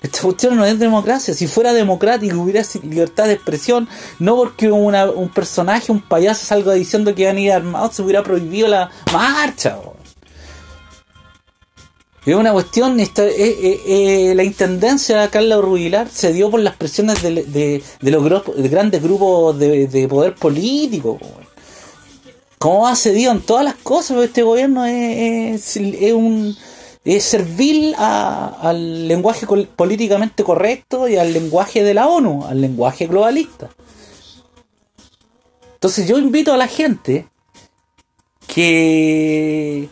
Esta 0.00 0.22
cuestión 0.22 0.56
no 0.56 0.64
es 0.64 0.78
democracia. 0.78 1.34
Si 1.34 1.46
fuera 1.48 1.74
democrático 1.74 2.40
hubiera 2.40 2.62
libertad 2.82 3.26
de 3.26 3.34
expresión, 3.34 3.86
no 4.18 4.36
porque 4.36 4.72
un 4.72 5.28
personaje, 5.28 5.92
un 5.92 6.00
payaso 6.00 6.46
salga 6.46 6.72
diciendo 6.72 7.14
que 7.14 7.26
van 7.26 7.36
a 7.36 7.40
ir 7.40 7.52
armados, 7.52 7.94
se 7.94 8.00
hubiera 8.00 8.22
prohibido 8.22 8.68
la 8.68 8.90
marcha. 9.12 9.76
Es 12.24 12.34
una 12.34 12.54
cuestión, 12.54 12.98
esta, 12.98 13.26
eh, 13.26 13.34
eh, 13.36 13.80
eh, 14.30 14.34
la 14.34 14.44
intendencia 14.44 15.20
de 15.20 15.28
Carla 15.28 15.60
Rubilar 15.60 16.08
se 16.08 16.32
dio 16.32 16.50
por 16.50 16.60
las 16.60 16.76
presiones 16.76 17.22
de, 17.22 17.82
los 18.00 18.70
grandes 18.70 19.02
grupos 19.02 19.58
de, 19.58 20.06
poder 20.08 20.36
político. 20.36 21.18
Como 22.60 22.86
ha 22.86 22.94
cedido 22.94 23.32
en 23.32 23.40
todas 23.40 23.64
las 23.64 23.74
cosas, 23.74 24.22
este 24.22 24.42
gobierno 24.42 24.84
es 24.84 25.78
un 26.12 26.54
es 27.04 27.24
servil 27.24 27.94
al 27.96 29.08
lenguaje 29.08 29.46
políticamente 29.46 30.44
correcto 30.44 31.08
y 31.08 31.16
al 31.16 31.32
lenguaje 31.32 31.82
de 31.82 31.94
la 31.94 32.06
ONU, 32.06 32.44
al 32.44 32.60
lenguaje 32.60 33.06
globalista. 33.06 33.70
Entonces 35.72 36.06
yo 36.06 36.18
invito 36.18 36.52
a 36.52 36.58
la 36.58 36.68
gente 36.68 37.26
que, 38.46 39.88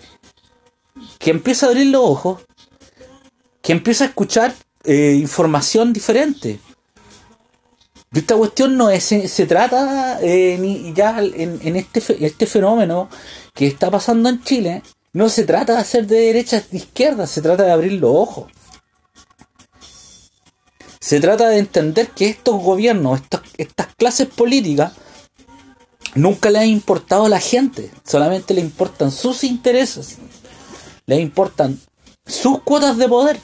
que 1.19 1.31
empiece 1.31 1.65
a 1.65 1.71
abrir 1.71 1.87
los 1.87 2.05
ojos, 2.05 2.43
que 3.63 3.73
empiece 3.73 4.05
a 4.05 4.09
escuchar 4.09 4.55
eh, 4.85 5.17
información 5.19 5.95
diferente. 5.95 6.61
Esta 8.13 8.37
cuestión 8.37 8.77
no 8.77 8.89
es, 8.89 9.05
se, 9.05 9.47
trata 9.47 10.19
eh, 10.23 10.57
ni 10.59 10.95
ya 10.95 11.21
en, 11.21 11.61
en 11.63 11.77
este, 11.77 12.25
este 12.25 12.47
fenómeno 12.47 13.09
que 13.55 13.67
está 13.67 13.91
pasando 13.91 14.29
en 14.29 14.43
Chile, 14.43 14.83
no 15.13 15.29
se 15.29 15.45
trata 15.45 15.75
de 15.75 15.81
hacer 15.81 16.07
de 16.07 16.21
derecha 16.21 16.63
de 16.71 16.77
izquierda, 16.77 17.27
se 17.27 17.43
trata 17.43 17.65
de 17.65 17.73
abrir 17.73 17.93
los 17.93 18.11
ojos. 18.15 18.51
Se 21.01 21.21
trata 21.21 21.49
de 21.49 21.59
entender 21.59 22.09
que 22.11 22.29
estos 22.29 22.63
gobiernos, 22.63 23.21
estas 23.57 23.95
clases 23.97 24.29
políticas, 24.29 24.93
nunca 26.15 26.51
le 26.51 26.59
han 26.59 26.69
importado 26.69 27.27
a 27.27 27.29
la 27.29 27.41
gente, 27.41 27.91
solamente 28.05 28.55
le 28.55 28.61
importan 28.61 29.11
sus 29.11 29.45
intereses, 29.45 30.19
le 31.07 31.21
importan 31.21 31.81
sus 32.27 32.61
cuotas 32.63 32.97
de 32.97 33.09
poder. 33.09 33.41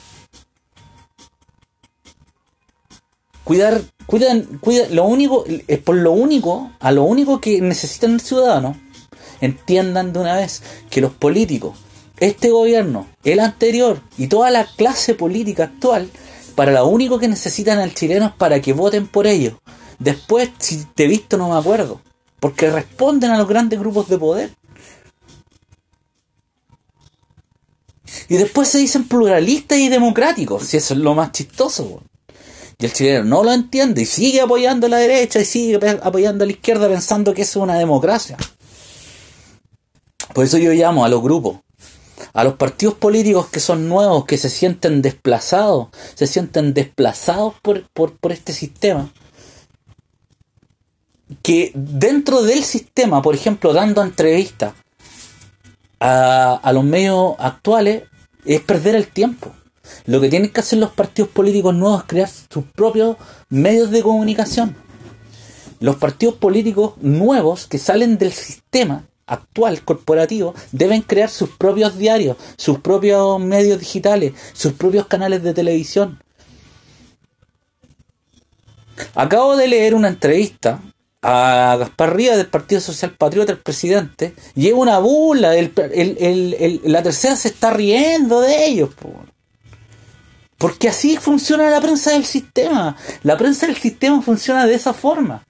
Cuidar, 3.45 3.81
cuidan, 4.05 4.59
cuidan, 4.59 4.93
lo 4.93 5.05
único, 5.05 5.45
es 5.67 5.79
por 5.79 5.95
lo 5.95 6.11
único, 6.11 6.71
a 6.79 6.91
lo 6.91 7.03
único 7.03 7.39
que 7.39 7.61
necesitan 7.61 8.15
el 8.15 8.21
ciudadano 8.21 8.75
entiendan 9.41 10.13
de 10.13 10.19
una 10.19 10.35
vez 10.35 10.61
que 10.89 11.01
los 11.01 11.13
políticos, 11.13 11.77
este 12.19 12.49
gobierno, 12.49 13.07
el 13.23 13.39
anterior 13.39 14.01
y 14.17 14.27
toda 14.27 14.51
la 14.51 14.65
clase 14.65 15.13
política 15.13 15.65
actual, 15.65 16.09
para 16.55 16.71
lo 16.71 16.87
único 16.87 17.19
que 17.19 17.27
necesitan 17.27 17.79
al 17.79 17.93
chileno 17.93 18.27
es 18.27 18.33
para 18.33 18.61
que 18.61 18.73
voten 18.73 19.07
por 19.07 19.27
ellos. 19.27 19.55
Después, 19.99 20.49
si 20.57 20.85
te 20.95 21.05
he 21.05 21.07
visto, 21.07 21.37
no 21.37 21.49
me 21.49 21.59
acuerdo. 21.59 22.01
Porque 22.39 22.69
responden 22.69 23.31
a 23.31 23.37
los 23.37 23.47
grandes 23.47 23.79
grupos 23.79 24.07
de 24.07 24.17
poder. 24.17 24.51
Y 28.29 28.37
después 28.37 28.69
se 28.69 28.77
dicen 28.77 29.07
pluralistas 29.07 29.77
y 29.77 29.89
democráticos, 29.89 30.63
si 30.63 30.77
eso 30.77 30.93
es 30.93 30.99
lo 30.99 31.13
más 31.13 31.31
chistoso. 31.31 32.01
Y 32.77 32.85
el 32.85 32.93
chileno 32.93 33.23
no 33.23 33.43
lo 33.43 33.53
entiende 33.53 34.01
y 34.01 34.05
sigue 34.05 34.41
apoyando 34.41 34.87
a 34.87 34.89
la 34.89 34.97
derecha 34.97 35.39
y 35.39 35.45
sigue 35.45 35.79
apoyando 36.01 36.43
a 36.43 36.47
la 36.47 36.53
izquierda 36.53 36.89
pensando 36.89 37.33
que 37.33 37.43
es 37.43 37.55
una 37.55 37.75
democracia. 37.75 38.37
Por 40.33 40.43
eso 40.43 40.57
yo 40.57 40.73
llamo 40.73 41.05
a 41.05 41.09
los 41.09 41.21
grupos, 41.21 41.59
a 42.33 42.43
los 42.43 42.55
partidos 42.55 42.95
políticos 42.95 43.47
que 43.47 43.61
son 43.61 43.87
nuevos, 43.87 44.25
que 44.25 44.37
se 44.37 44.49
sienten 44.49 45.01
desplazados, 45.01 45.87
se 46.15 46.27
sienten 46.27 46.73
desplazados 46.73 47.53
por, 47.61 47.87
este 48.29 48.51
sistema, 48.51 49.13
que 51.41 51.71
dentro 51.73 52.43
del 52.43 52.65
sistema, 52.65 53.21
por 53.21 53.35
ejemplo, 53.35 53.71
dando 53.71 54.03
entrevistas 54.03 54.73
a, 56.01 56.59
a 56.61 56.73
los 56.73 56.83
medios 56.83 57.35
actuales, 57.39 58.03
es 58.43 58.59
perder 58.59 58.95
el 58.95 59.07
tiempo. 59.07 59.53
Lo 60.05 60.21
que 60.21 60.29
tienen 60.29 60.49
que 60.49 60.59
hacer 60.59 60.79
los 60.79 60.91
partidos 60.91 61.31
políticos 61.31 61.73
nuevos 61.73 62.01
es 62.01 62.07
crear 62.07 62.29
sus 62.29 62.65
propios 62.75 63.17
medios 63.49 63.91
de 63.91 64.01
comunicación. 64.01 64.75
Los 65.79 65.97
partidos 65.97 66.35
políticos 66.35 66.93
nuevos 67.01 67.67
que 67.67 67.77
salen 67.77 68.17
del 68.17 68.31
sistema 68.31 69.05
actual 69.27 69.81
corporativo 69.83 70.53
deben 70.71 71.01
crear 71.01 71.29
sus 71.29 71.49
propios 71.49 71.97
diarios, 71.97 72.37
sus 72.57 72.79
propios 72.79 73.39
medios 73.39 73.79
digitales, 73.79 74.33
sus 74.53 74.73
propios 74.73 75.07
canales 75.07 75.43
de 75.43 75.53
televisión. 75.53 76.19
Acabo 79.13 79.57
de 79.57 79.67
leer 79.67 79.95
una 79.95 80.07
entrevista 80.07 80.81
a 81.21 81.75
Gaspar 81.79 82.15
Rivas 82.15 82.37
del 82.37 82.47
Partido 82.47 82.79
Social 82.79 83.15
Patriota, 83.17 83.51
el 83.51 83.57
presidente, 83.57 84.35
es 84.55 84.73
una 84.73 84.99
burla, 84.99 85.53
la 85.53 87.03
tercera 87.03 87.35
se 87.35 87.47
está 87.47 87.71
riendo 87.71 88.41
de 88.41 88.67
ellos. 88.67 88.91
Porque 90.57 90.89
así 90.89 91.17
funciona 91.17 91.69
la 91.69 91.81
prensa 91.81 92.11
del 92.11 92.25
sistema. 92.25 92.95
La 93.23 93.37
prensa 93.37 93.67
del 93.67 93.75
sistema 93.75 94.21
funciona 94.21 94.65
de 94.65 94.75
esa 94.75 94.93
forma. 94.93 95.43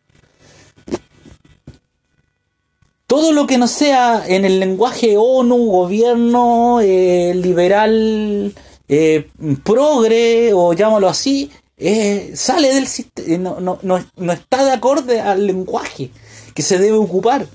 todo 3.08 3.32
lo 3.32 3.48
que 3.48 3.58
no 3.58 3.68
sea 3.68 4.26
en 4.28 4.46
el 4.46 4.60
lenguaje 4.60 5.16
ONU, 5.18 5.56
gobierno, 5.68 6.80
eh, 6.82 7.34
liberal, 7.36 8.54
eh, 8.88 9.30
progre, 9.64 10.52
o 10.54 10.74
llámalo 10.74 11.08
así, 11.08 11.52
eh, 11.78 12.32
sale 12.36 12.74
del 12.74 12.88
sistema, 12.88 13.58
no, 13.60 13.80
no, 13.82 14.34
está 14.34 14.66
de 14.66 14.72
acorde 14.72 15.22
al 15.22 15.46
lenguaje 15.46 16.12
que 16.54 16.62
se 16.62 16.78
debe 16.78 16.98
ocupar. 16.98 17.48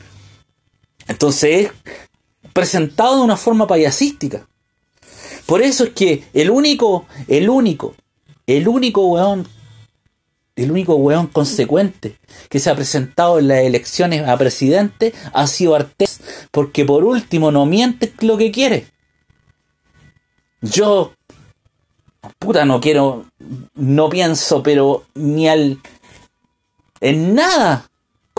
Entonces 1.09 1.67
es 1.67 1.73
presentado 2.53 3.17
de 3.17 3.23
una 3.23 3.37
forma 3.37 3.67
payasística. 3.67 4.47
Por 5.51 5.63
eso 5.63 5.83
es 5.83 5.91
que 5.91 6.23
el 6.33 6.49
único, 6.49 7.07
el 7.27 7.51
único, 7.51 7.97
el 8.47 8.69
único 8.69 9.05
weón 9.09 9.49
el 10.55 10.71
único 10.71 10.95
weón 10.95 11.27
consecuente 11.27 12.21
que 12.49 12.61
se 12.61 12.71
ha 12.71 12.77
presentado 12.77 13.41
en 13.41 13.49
las 13.49 13.59
elecciones 13.59 14.29
a 14.29 14.39
presidente 14.39 15.13
ha 15.33 15.49
sido 15.49 15.75
Artés, 15.75 16.21
porque 16.53 16.85
por 16.85 17.03
último 17.03 17.51
no 17.51 17.67
miente 17.67 18.13
lo 18.21 18.37
que 18.37 18.53
quiere. 18.53 18.87
Yo, 20.61 21.15
puta, 22.39 22.65
no 22.65 22.81
quiero, 22.81 23.25
no 23.75 24.09
pienso, 24.09 24.63
pero 24.63 25.05
ni 25.17 25.49
al, 25.49 25.81
en 27.01 27.35
nada 27.35 27.90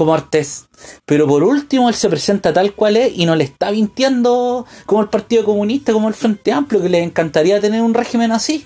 como 0.01 0.15
Artés. 0.15 0.65
Pero 1.05 1.27
por 1.27 1.43
último 1.43 1.87
él 1.87 1.93
se 1.93 2.09
presenta 2.09 2.51
tal 2.51 2.73
cual 2.73 2.97
es 2.97 3.15
y 3.15 3.27
no 3.27 3.35
le 3.35 3.43
está 3.43 3.71
mintiendo 3.71 4.65
como 4.87 5.01
el 5.01 5.09
Partido 5.09 5.45
Comunista, 5.45 5.93
como 5.93 6.07
el 6.07 6.15
Frente 6.15 6.51
Amplio, 6.51 6.81
que 6.81 6.89
le 6.89 7.03
encantaría 7.03 7.61
tener 7.61 7.83
un 7.83 7.93
régimen 7.93 8.31
así. 8.31 8.65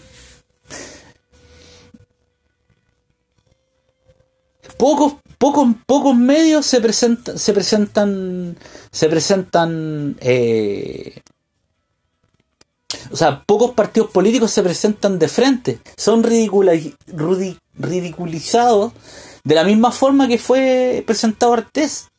pocos, 4.77 5.15
pocos, 5.37 5.67
pocos 5.85 6.15
medios 6.15 6.65
se 6.65 6.81
presentan, 6.81 7.37
se 7.37 7.53
presentan, 7.53 8.57
se 8.91 9.09
presentan, 9.09 10.17
eh, 10.19 11.21
O 13.11 13.15
sea, 13.15 13.43
pocos 13.43 13.71
partidos 13.71 14.09
políticos 14.09 14.51
se 14.51 14.63
presentan 14.63 15.19
de 15.19 15.27
frente. 15.27 15.79
Son 15.97 16.23
ridiculizados 16.23 18.93
de 19.45 19.55
la 19.55 19.63
misma 19.63 19.91
forma 19.91 20.27
que 20.27 20.39
fue 20.39 21.03
presentado 21.05 21.53
Artés. 21.53 22.09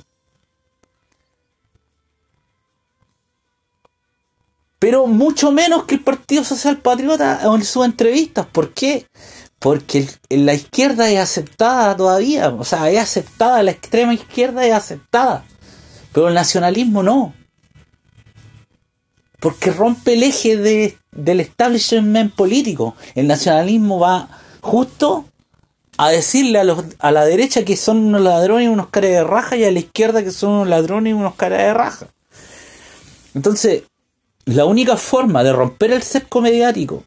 Pero 4.79 5.07
mucho 5.09 5.51
menos 5.51 5.85
que 5.85 5.97
el 5.97 6.05
Partido 6.05 6.45
Social 6.45 6.79
Patriota 6.79 7.41
en 7.43 7.65
sus 7.65 7.85
entrevistas. 7.85 8.47
¿Por 8.47 8.73
qué? 8.73 9.07
Porque 9.59 10.09
la 10.29 10.55
izquierda 10.55 11.11
es 11.11 11.19
aceptada 11.19 11.97
todavía. 11.97 12.51
O 12.51 12.65
sea, 12.65 12.89
es 12.91 13.01
aceptada, 13.01 13.63
la 13.63 13.73
extrema 13.73 14.15
izquierda 14.15 14.65
es 14.65 14.73
aceptada. 14.73 15.45
Pero 16.13 16.29
el 16.29 16.35
nacionalismo 16.35 17.03
no. 17.03 17.35
Porque 19.41 19.73
rompe 19.73 20.13
el 20.13 20.23
eje 20.23 20.57
de, 20.57 20.99
del 21.11 21.41
establishment 21.41 22.35
político. 22.35 22.95
El 23.17 23.27
nacionalismo 23.27 23.99
va 23.99 24.29
justo 24.61 25.25
a 25.97 26.11
decirle 26.11 26.59
a, 26.59 26.65
los, 26.65 26.85
a 26.99 27.11
la 27.11 27.25
derecha 27.25 27.65
que 27.65 27.77
son 27.77 27.99
unos 27.99 28.21
ladrones 28.21 28.67
y 28.67 28.69
unos 28.69 28.89
caras 28.89 29.11
de 29.11 29.25
raja 29.25 29.57
y 29.57 29.65
a 29.65 29.71
la 29.71 29.79
izquierda 29.79 30.23
que 30.23 30.31
son 30.31 30.51
unos 30.51 30.69
ladrones 30.69 31.11
y 31.11 31.15
unos 31.15 31.35
caras 31.35 31.59
de 31.59 31.75
raja. 31.75 32.07
Entonces, 33.35 33.83
la 34.47 34.65
única 34.65 34.97
forma 34.97 35.43
de 35.43 35.53
romper 35.53 35.93
el 35.93 36.03
cerco 36.03 36.41
mediático, 36.41 37.03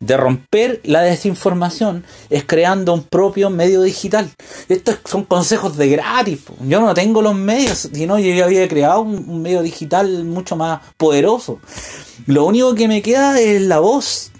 de 0.00 0.16
romper 0.16 0.80
la 0.84 1.02
desinformación, 1.02 2.04
es 2.28 2.44
creando 2.44 2.92
un 2.92 3.04
propio 3.04 3.50
medio 3.50 3.82
digital. 3.82 4.30
Estos 4.68 4.98
son 5.04 5.24
consejos 5.24 5.76
de 5.76 5.88
gratis. 5.88 6.40
Yo 6.66 6.80
no 6.80 6.92
tengo 6.92 7.22
los 7.22 7.34
medios, 7.34 7.88
sino 7.92 8.18
yo 8.18 8.34
ya 8.34 8.46
había 8.46 8.66
creado 8.68 9.00
un, 9.02 9.42
medio 9.42 9.62
digital 9.62 10.24
mucho 10.24 10.56
más 10.56 10.80
poderoso. 10.96 11.60
Lo 12.26 12.44
único 12.44 12.74
que 12.74 12.88
me 12.88 13.00
queda 13.00 13.40
es 13.40 13.62
la 13.62 13.78
voz. 13.78 14.32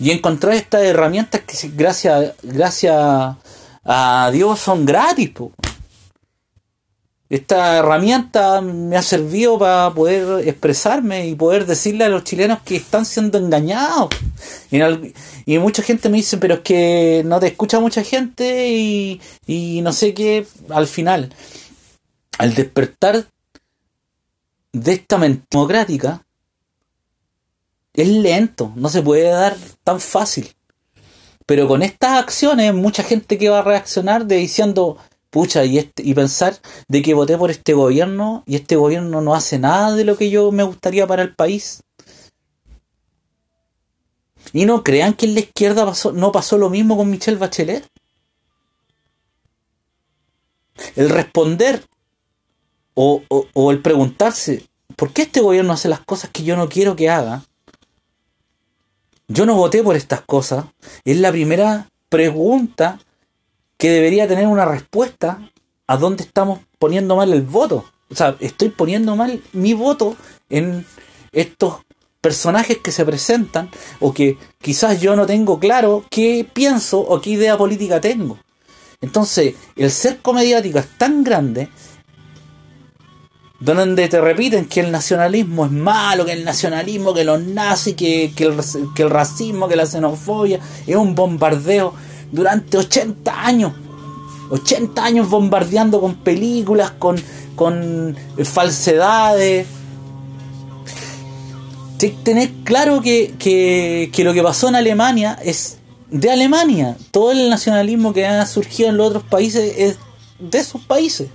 Y 0.00 0.10
encontrar 0.10 0.54
estas 0.54 0.82
herramientas 0.82 1.42
que 1.42 1.68
gracias, 1.68 2.34
gracias 2.42 2.96
a 3.84 4.30
Dios 4.32 4.58
son 4.58 4.86
gratis. 4.86 5.30
Esta 7.28 7.76
herramienta 7.76 8.60
me 8.60 8.96
ha 8.96 9.02
servido 9.02 9.56
para 9.56 9.94
poder 9.94 10.48
expresarme 10.48 11.28
y 11.28 11.36
poder 11.36 11.64
decirle 11.64 12.04
a 12.04 12.08
los 12.08 12.24
chilenos 12.24 12.60
que 12.62 12.74
están 12.74 13.04
siendo 13.04 13.38
engañados. 13.38 14.08
Y, 15.46 15.58
mucha 15.58 15.82
gente 15.82 16.08
me 16.08 16.16
dice, 16.16 16.38
pero 16.38 16.54
es 16.54 16.60
que 16.60 17.22
no 17.24 17.38
te 17.38 17.46
escucha 17.46 17.78
mucha 17.78 18.02
gente 18.02 18.70
y, 18.70 19.20
y 19.46 19.80
no 19.82 19.92
sé 19.92 20.12
qué. 20.12 20.44
Al 20.70 20.88
final, 20.88 21.32
al 22.38 22.54
despertar 22.54 23.26
de 24.72 24.92
esta 24.92 25.18
mente 25.18 25.46
democrática, 25.50 26.22
es 27.94 28.08
lento, 28.08 28.72
no 28.76 28.88
se 28.88 29.02
puede 29.02 29.28
dar 29.28 29.56
tan 29.84 30.00
fácil. 30.00 30.54
Pero 31.46 31.66
con 31.66 31.82
estas 31.82 32.12
acciones, 32.12 32.72
mucha 32.74 33.02
gente 33.02 33.36
que 33.36 33.48
va 33.48 33.58
a 33.58 33.62
reaccionar 33.62 34.26
de 34.26 34.36
diciendo, 34.36 34.98
pucha, 35.30 35.64
y, 35.64 35.78
este, 35.78 36.02
y 36.04 36.14
pensar 36.14 36.56
de 36.88 37.02
que 37.02 37.14
voté 37.14 37.36
por 37.36 37.50
este 37.50 37.72
gobierno 37.72 38.44
y 38.46 38.56
este 38.56 38.76
gobierno 38.76 39.20
no 39.20 39.34
hace 39.34 39.58
nada 39.58 39.94
de 39.96 40.04
lo 40.04 40.16
que 40.16 40.30
yo 40.30 40.52
me 40.52 40.62
gustaría 40.62 41.06
para 41.06 41.22
el 41.22 41.34
país. 41.34 41.82
Y 44.52 44.64
no 44.64 44.82
crean 44.84 45.14
que 45.14 45.26
en 45.26 45.34
la 45.34 45.40
izquierda 45.40 45.84
pasó, 45.84 46.12
no 46.12 46.32
pasó 46.32 46.58
lo 46.58 46.70
mismo 46.70 46.96
con 46.96 47.10
Michelle 47.10 47.38
Bachelet. 47.38 47.86
El 50.96 51.10
responder 51.10 51.84
o, 52.94 53.22
o 53.28 53.70
el 53.70 53.82
preguntarse, 53.82 54.68
¿por 54.96 55.12
qué 55.12 55.22
este 55.22 55.40
gobierno 55.40 55.72
hace 55.72 55.88
las 55.88 56.00
cosas 56.00 56.30
que 56.30 56.42
yo 56.42 56.56
no 56.56 56.68
quiero 56.68 56.96
que 56.96 57.10
haga? 57.10 57.44
Yo 59.32 59.46
no 59.46 59.54
voté 59.54 59.84
por 59.84 59.94
estas 59.94 60.22
cosas. 60.22 60.64
Es 61.04 61.16
la 61.16 61.30
primera 61.30 61.88
pregunta 62.08 62.98
que 63.78 63.88
debería 63.88 64.26
tener 64.26 64.48
una 64.48 64.64
respuesta 64.64 65.38
a 65.86 65.96
dónde 65.96 66.24
estamos 66.24 66.58
poniendo 66.80 67.14
mal 67.14 67.32
el 67.32 67.42
voto. 67.42 67.84
O 68.10 68.16
sea, 68.16 68.36
estoy 68.40 68.70
poniendo 68.70 69.14
mal 69.14 69.40
mi 69.52 69.72
voto 69.72 70.16
en 70.48 70.84
estos 71.30 71.76
personajes 72.20 72.78
que 72.78 72.90
se 72.90 73.04
presentan 73.04 73.70
o 74.00 74.12
que 74.12 74.36
quizás 74.60 75.00
yo 75.00 75.14
no 75.14 75.26
tengo 75.26 75.60
claro 75.60 76.04
qué 76.10 76.44
pienso 76.52 76.98
o 76.98 77.20
qué 77.20 77.30
idea 77.30 77.56
política 77.56 78.00
tengo. 78.00 78.36
Entonces, 79.00 79.54
el 79.76 79.92
cerco 79.92 80.32
mediático 80.32 80.80
es 80.80 80.88
tan 80.98 81.22
grande 81.22 81.68
donde 83.60 84.08
te 84.08 84.20
repiten 84.20 84.64
que 84.64 84.80
el 84.80 84.90
nacionalismo 84.90 85.66
es 85.66 85.70
malo, 85.70 86.24
que 86.24 86.32
el 86.32 86.44
nacionalismo, 86.44 87.12
que 87.12 87.24
los 87.24 87.40
nazis, 87.42 87.94
que, 87.94 88.32
que, 88.34 88.44
el, 88.44 88.56
que 88.94 89.02
el 89.02 89.10
racismo, 89.10 89.68
que 89.68 89.76
la 89.76 89.84
xenofobia 89.84 90.58
es 90.86 90.96
un 90.96 91.14
bombardeo 91.14 91.92
durante 92.32 92.78
80 92.78 93.46
años. 93.46 93.72
80 94.50 95.04
años 95.04 95.28
bombardeando 95.28 96.00
con 96.00 96.14
películas, 96.14 96.92
con, 96.92 97.22
con 97.54 98.16
falsedades. 98.44 99.66
Tener 102.24 102.50
claro 102.64 103.02
que, 103.02 103.34
que, 103.38 104.10
que 104.10 104.24
lo 104.24 104.32
que 104.32 104.42
pasó 104.42 104.68
en 104.68 104.76
Alemania 104.76 105.38
es 105.44 105.76
de 106.10 106.30
Alemania. 106.30 106.96
Todo 107.10 107.32
el 107.32 107.50
nacionalismo 107.50 108.14
que 108.14 108.26
ha 108.26 108.46
surgido 108.46 108.88
en 108.88 108.96
los 108.96 109.08
otros 109.08 109.22
países 109.24 109.74
es 109.76 109.98
de 110.38 110.58
esos 110.58 110.80
países. 110.80 111.28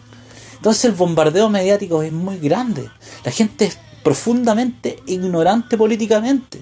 Entonces 0.65 0.85
el 0.85 0.93
bombardeo 0.93 1.47
mediático 1.47 2.01
es 2.01 2.11
muy 2.11 2.39
grande. 2.39 2.89
La 3.23 3.29
gente 3.29 3.65
es 3.65 3.77
profundamente 4.01 4.97
ignorante 5.05 5.77
políticamente. 5.77 6.59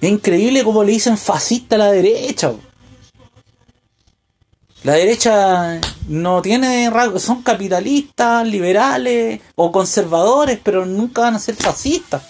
Es 0.00 0.08
increíble 0.08 0.62
cómo 0.62 0.84
le 0.84 0.92
dicen 0.92 1.18
fascista 1.18 1.74
a 1.74 1.80
la 1.80 1.90
derecha. 1.90 2.52
La 4.84 4.92
derecha 4.92 5.80
no 6.06 6.40
tiene 6.40 6.88
son 7.16 7.42
capitalistas, 7.42 8.46
liberales 8.46 9.40
o 9.56 9.72
conservadores, 9.72 10.60
pero 10.62 10.86
nunca 10.86 11.22
van 11.22 11.34
a 11.34 11.40
ser 11.40 11.56
fascistas. 11.56 12.22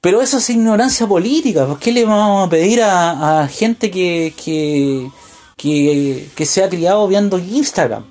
Pero 0.00 0.22
eso 0.22 0.38
es 0.38 0.48
ignorancia 0.48 1.06
política. 1.06 1.66
¿Por 1.66 1.78
qué 1.78 1.92
le 1.92 2.06
vamos 2.06 2.46
a 2.46 2.50
pedir 2.50 2.80
a, 2.82 3.46
gente 3.52 3.90
que, 3.90 5.10
que, 5.56 6.28
que 6.34 6.46
se 6.46 6.62
ha 6.62 6.68
criado 6.68 7.08
viendo 7.08 7.38
Instagram? 7.38 8.04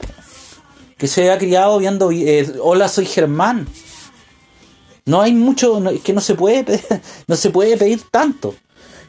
Que 0.98 1.08
se 1.08 1.32
ha 1.32 1.38
criado 1.38 1.78
viendo 1.78 2.12
eh, 2.12 2.54
Hola, 2.62 2.88
soy 2.88 3.06
Germán. 3.06 3.68
No 5.06 5.22
hay 5.22 5.34
mucho, 5.34 5.88
es 5.90 6.02
que 6.02 6.14
no 6.14 6.22
se 6.22 6.34
puede, 6.36 6.82
no 7.28 7.36
se 7.36 7.52
puede 7.52 7.78
pedir 7.78 8.02
tanto. 8.10 8.56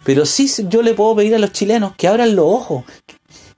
Pero 0.04 0.26
sí 0.26 0.48
yo 0.68 0.82
le 0.82 0.94
puedo 0.94 1.16
pedir 1.16 1.34
a 1.34 1.38
los 1.38 1.52
chilenos 1.52 1.94
que 1.96 2.06
abran 2.06 2.36
los 2.36 2.44
ojos, 2.46 2.84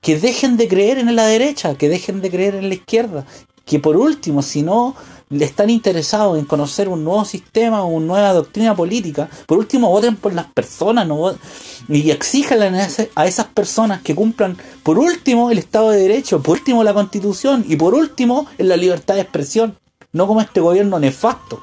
que 0.01 0.17
dejen 0.17 0.57
de 0.57 0.67
creer 0.67 0.97
en 0.97 1.15
la 1.15 1.27
derecha, 1.27 1.75
que 1.75 1.89
dejen 1.89 2.21
de 2.21 2.31
creer 2.31 2.55
en 2.55 2.69
la 2.69 2.75
izquierda, 2.75 3.25
que 3.65 3.79
por 3.79 3.97
último, 3.97 4.41
si 4.41 4.63
no 4.63 4.95
están 5.29 5.69
interesados 5.69 6.39
en 6.39 6.45
conocer 6.45 6.89
un 6.89 7.03
nuevo 7.03 7.23
sistema 7.23 7.83
una 7.83 8.05
nueva 8.05 8.33
doctrina 8.33 8.75
política, 8.75 9.29
por 9.45 9.59
último 9.59 9.89
voten 9.89 10.15
por 10.15 10.33
las 10.33 10.47
personas 10.47 11.07
no 11.07 11.35
y 11.87 12.09
exijan 12.09 12.75
a 13.15 13.25
esas 13.27 13.47
personas 13.47 14.01
que 14.01 14.15
cumplan 14.15 14.57
por 14.81 14.97
último 14.97 15.51
el 15.51 15.59
Estado 15.59 15.91
de 15.91 16.01
Derecho, 16.01 16.41
por 16.41 16.57
último 16.57 16.83
la 16.83 16.93
Constitución 16.93 17.63
y 17.67 17.75
por 17.75 17.93
último 17.93 18.47
la 18.57 18.75
libertad 18.75 19.15
de 19.15 19.21
expresión, 19.21 19.77
no 20.11 20.25
como 20.25 20.41
este 20.41 20.61
gobierno 20.61 20.99
nefasto. 20.99 21.61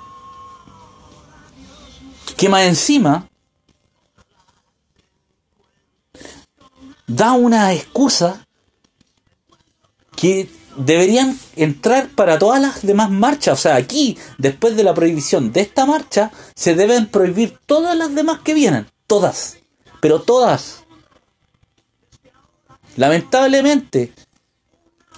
Que 2.36 2.48
más 2.48 2.62
encima 2.62 3.28
da 7.06 7.32
una 7.32 7.72
excusa 7.72 8.46
que 10.14 10.48
deberían 10.76 11.38
entrar 11.56 12.08
para 12.08 12.38
todas 12.38 12.60
las 12.60 12.82
demás 12.82 13.10
marchas. 13.10 13.54
O 13.58 13.62
sea, 13.62 13.76
aquí, 13.76 14.16
después 14.38 14.76
de 14.76 14.84
la 14.84 14.94
prohibición 14.94 15.52
de 15.52 15.60
esta 15.60 15.86
marcha, 15.86 16.30
se 16.54 16.74
deben 16.74 17.06
prohibir 17.06 17.58
todas 17.66 17.96
las 17.96 18.14
demás 18.14 18.40
que 18.40 18.54
vienen. 18.54 18.86
Todas. 19.06 19.58
Pero 20.00 20.20
todas. 20.20 20.84
Lamentablemente, 22.96 24.12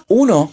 uno 0.07 0.51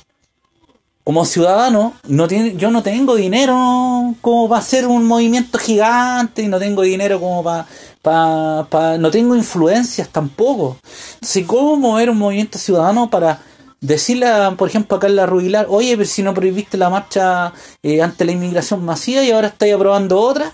como 1.07 1.25
ciudadano, 1.25 1.95
no 2.09 2.27
tiene, 2.27 2.57
yo 2.57 2.73
no 2.73 2.83
tengo 2.83 3.14
dinero 3.14 4.16
como 4.21 4.49
para 4.49 4.61
hacer 4.61 4.88
un 4.88 5.07
movimiento 5.07 5.57
gigante 5.57 6.42
y 6.42 6.49
no 6.49 6.59
tengo 6.59 6.83
dinero 6.83 7.21
como 7.21 7.45
para, 7.45 8.99
no 8.99 9.11
tengo 9.12 9.37
influencias 9.37 10.09
tampoco. 10.09 10.79
Entonces, 11.14 11.47
¿cómo 11.47 11.77
mover 11.77 12.11
un 12.11 12.19
movimiento 12.19 12.59
ciudadano 12.59 13.09
para 13.09 13.40
decirle, 13.81 14.27
por 14.57 14.69
ejemplo, 14.69 14.97
a 14.97 15.01
Carla 15.01 15.27
Rubilar, 15.27 15.67
oye, 15.69 15.97
pero 15.97 16.09
si 16.09 16.23
no 16.23 16.35
prohibiste 16.35 16.77
la 16.77 16.91
marcha 16.91 17.53
eh, 17.83 18.03
ante 18.03 18.25
la 18.25 18.33
inmigración 18.33 18.85
masiva 18.85 19.23
y 19.23 19.31
ahora 19.31 19.49
estáis 19.49 19.75
aprobando 19.75 20.19
otra? 20.21 20.53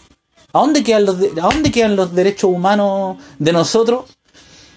¿A 0.53 0.59
dónde, 0.59 0.83
quedan 0.83 1.07
los 1.07 1.17
¿A 1.17 1.49
dónde 1.49 1.71
quedan 1.71 1.97
los 1.97 2.15
derechos 2.15 2.51
humanos 2.51 3.17
de 3.39 3.53
nosotros? 3.53 4.05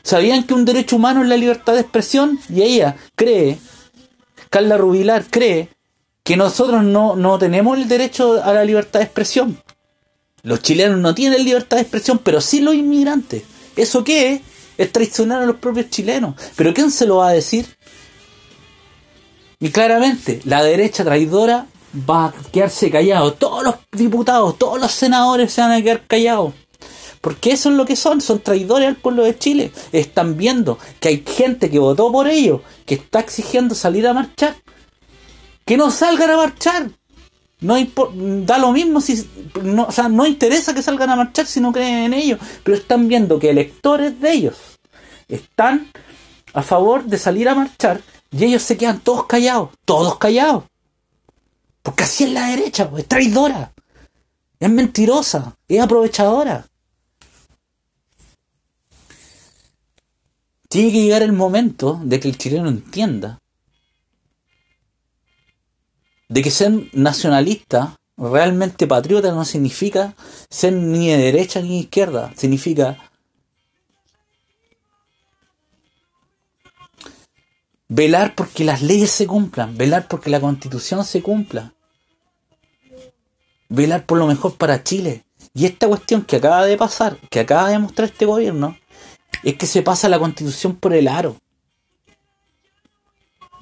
¿Sabían 0.03 0.43
que 0.43 0.53
un 0.53 0.65
derecho 0.65 0.95
humano 0.95 1.23
es 1.23 1.27
la 1.27 1.35
libertad 1.37 1.73
de 1.73 1.81
expresión? 1.81 2.39
Y 2.49 2.61
ella 2.61 2.95
cree 3.15 3.59
Carla 4.49 4.77
Rubilar 4.77 5.25
cree 5.29 5.69
que 6.23 6.37
nosotros 6.37 6.81
no, 6.83 7.17
no 7.17 7.37
tenemos 7.37 7.77
el 7.77 7.89
derecho 7.89 8.41
a 8.41 8.53
la 8.53 8.63
libertad 8.63 8.99
de 8.99 9.05
expresión. 9.05 9.61
Los 10.43 10.61
chilenos 10.61 10.97
no 10.99 11.13
tienen 11.13 11.43
libertad 11.43 11.75
de 11.75 11.81
expresión, 11.81 12.19
pero 12.19 12.39
sí 12.39 12.61
los 12.61 12.73
inmigrantes. 12.73 13.43
¿Eso 13.75 14.03
qué 14.03 14.33
es? 14.33 14.41
Es 14.77 14.91
traicionar 14.91 15.41
a 15.41 15.45
los 15.45 15.57
propios 15.57 15.89
chilenos. 15.89 16.35
¿Pero 16.55 16.73
quién 16.73 16.89
se 16.89 17.05
lo 17.05 17.17
va 17.17 17.29
a 17.29 17.33
decir? 17.33 17.65
Y 19.59 19.69
claramente, 19.69 20.41
la 20.45 20.63
derecha 20.63 21.03
traidora 21.03 21.67
va 22.09 22.25
a 22.25 22.33
quedarse 22.51 22.91
callado. 22.91 23.33
Todos 23.33 23.63
los 23.63 23.75
diputados, 23.91 24.57
todos 24.57 24.79
los 24.79 24.91
senadores 24.91 25.53
se 25.53 25.61
van 25.61 25.71
a 25.71 25.81
quedar 25.81 26.01
callados. 26.05 26.53
Porque 27.21 27.51
eso 27.51 27.69
es 27.69 27.75
lo 27.75 27.85
que 27.85 27.95
son, 27.95 28.21
son 28.21 28.39
traidores 28.39 28.87
al 28.87 28.97
pueblo 28.97 29.23
de 29.23 29.37
Chile. 29.37 29.71
Están 29.91 30.37
viendo 30.37 30.77
que 30.99 31.09
hay 31.09 31.23
gente 31.25 31.71
que 31.71 31.79
votó 31.79 32.11
por 32.11 32.27
ellos, 32.27 32.61
que 32.85 32.95
está 32.95 33.19
exigiendo 33.19 33.73
salir 33.73 34.07
a 34.07 34.13
marchar. 34.13 34.55
Que 35.65 35.77
no 35.77 35.89
salgan 35.89 36.29
a 36.29 36.37
marchar. 36.37 36.91
No 37.61 37.77
da 38.45 38.59
lo 38.59 38.71
mismo 38.73 39.01
si 39.01 39.27
no, 39.63 39.87
no 40.09 40.27
interesa 40.27 40.75
que 40.75 40.83
salgan 40.83 41.09
a 41.09 41.15
marchar 41.15 41.47
si 41.47 41.61
no 41.61 41.71
creen 41.71 42.03
en 42.03 42.13
ellos, 42.13 42.39
pero 42.63 42.77
están 42.77 43.07
viendo 43.07 43.39
que 43.39 43.49
electores 43.49 44.19
de 44.19 44.31
ellos 44.31 44.55
están 45.29 45.89
a 46.53 46.61
favor 46.61 47.05
de 47.05 47.17
salir 47.17 47.49
a 47.49 47.55
marchar 47.55 48.01
y 48.31 48.43
ellos 48.43 48.63
se 48.63 48.77
quedan 48.77 48.99
todos 48.99 49.25
callados, 49.25 49.69
todos 49.85 50.17
callados. 50.17 50.65
Porque 51.81 52.03
así 52.03 52.23
es 52.23 52.31
la 52.31 52.47
derecha, 52.47 52.89
es 52.97 53.07
traidora, 53.07 53.73
es 54.59 54.69
mentirosa, 54.69 55.55
es 55.67 55.79
aprovechadora. 55.81 56.67
Tiene 60.67 60.91
que 60.91 61.03
llegar 61.03 61.21
el 61.21 61.33
momento 61.33 61.99
de 62.03 62.19
que 62.19 62.27
el 62.27 62.37
chileno 62.37 62.67
entienda 62.67 63.39
de 66.27 66.41
que 66.41 66.51
ser 66.51 66.89
nacionalista, 66.93 67.97
realmente 68.17 68.87
patriota, 68.87 69.31
no 69.31 69.45
significa 69.45 70.15
ser 70.49 70.73
ni 70.73 71.09
de 71.09 71.17
derecha 71.17 71.61
ni 71.61 71.69
de 71.69 71.75
izquierda, 71.75 72.33
significa 72.35 73.04
velar 77.87 78.35
porque 78.35 78.63
las 78.63 78.81
leyes 78.81 79.11
se 79.11 79.27
cumplan, 79.27 79.77
velar 79.77 80.07
porque 80.07 80.29
la 80.29 80.39
constitución 80.39 81.05
se 81.05 81.21
cumpla, 81.21 81.73
velar 83.69 84.05
por 84.05 84.17
lo 84.17 84.27
mejor 84.27 84.55
para 84.55 84.83
Chile. 84.83 85.25
Y 85.53 85.65
esta 85.65 85.87
cuestión 85.87 86.23
que 86.23 86.37
acaba 86.37 86.65
de 86.65 86.77
pasar, 86.77 87.17
que 87.29 87.39
acaba 87.39 87.69
de 87.69 87.79
mostrar 87.79 88.09
este 88.09 88.25
gobierno, 88.25 88.77
es 89.43 89.55
que 89.55 89.67
se 89.67 89.81
pasa 89.81 90.09
la 90.09 90.19
constitución 90.19 90.75
por 90.75 90.93
el 90.93 91.07
aro 91.07 91.37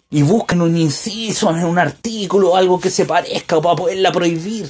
y 0.09 0.21
buscan 0.21 0.61
un 0.61 0.77
inciso 0.77 1.49
en 1.49 1.65
un 1.65 1.79
artículo, 1.79 2.55
algo 2.55 2.79
que 2.79 2.91
se 2.91 3.05
parezca 3.05 3.59
para 3.59 3.75
poderla 3.75 4.11
prohibir. 4.11 4.69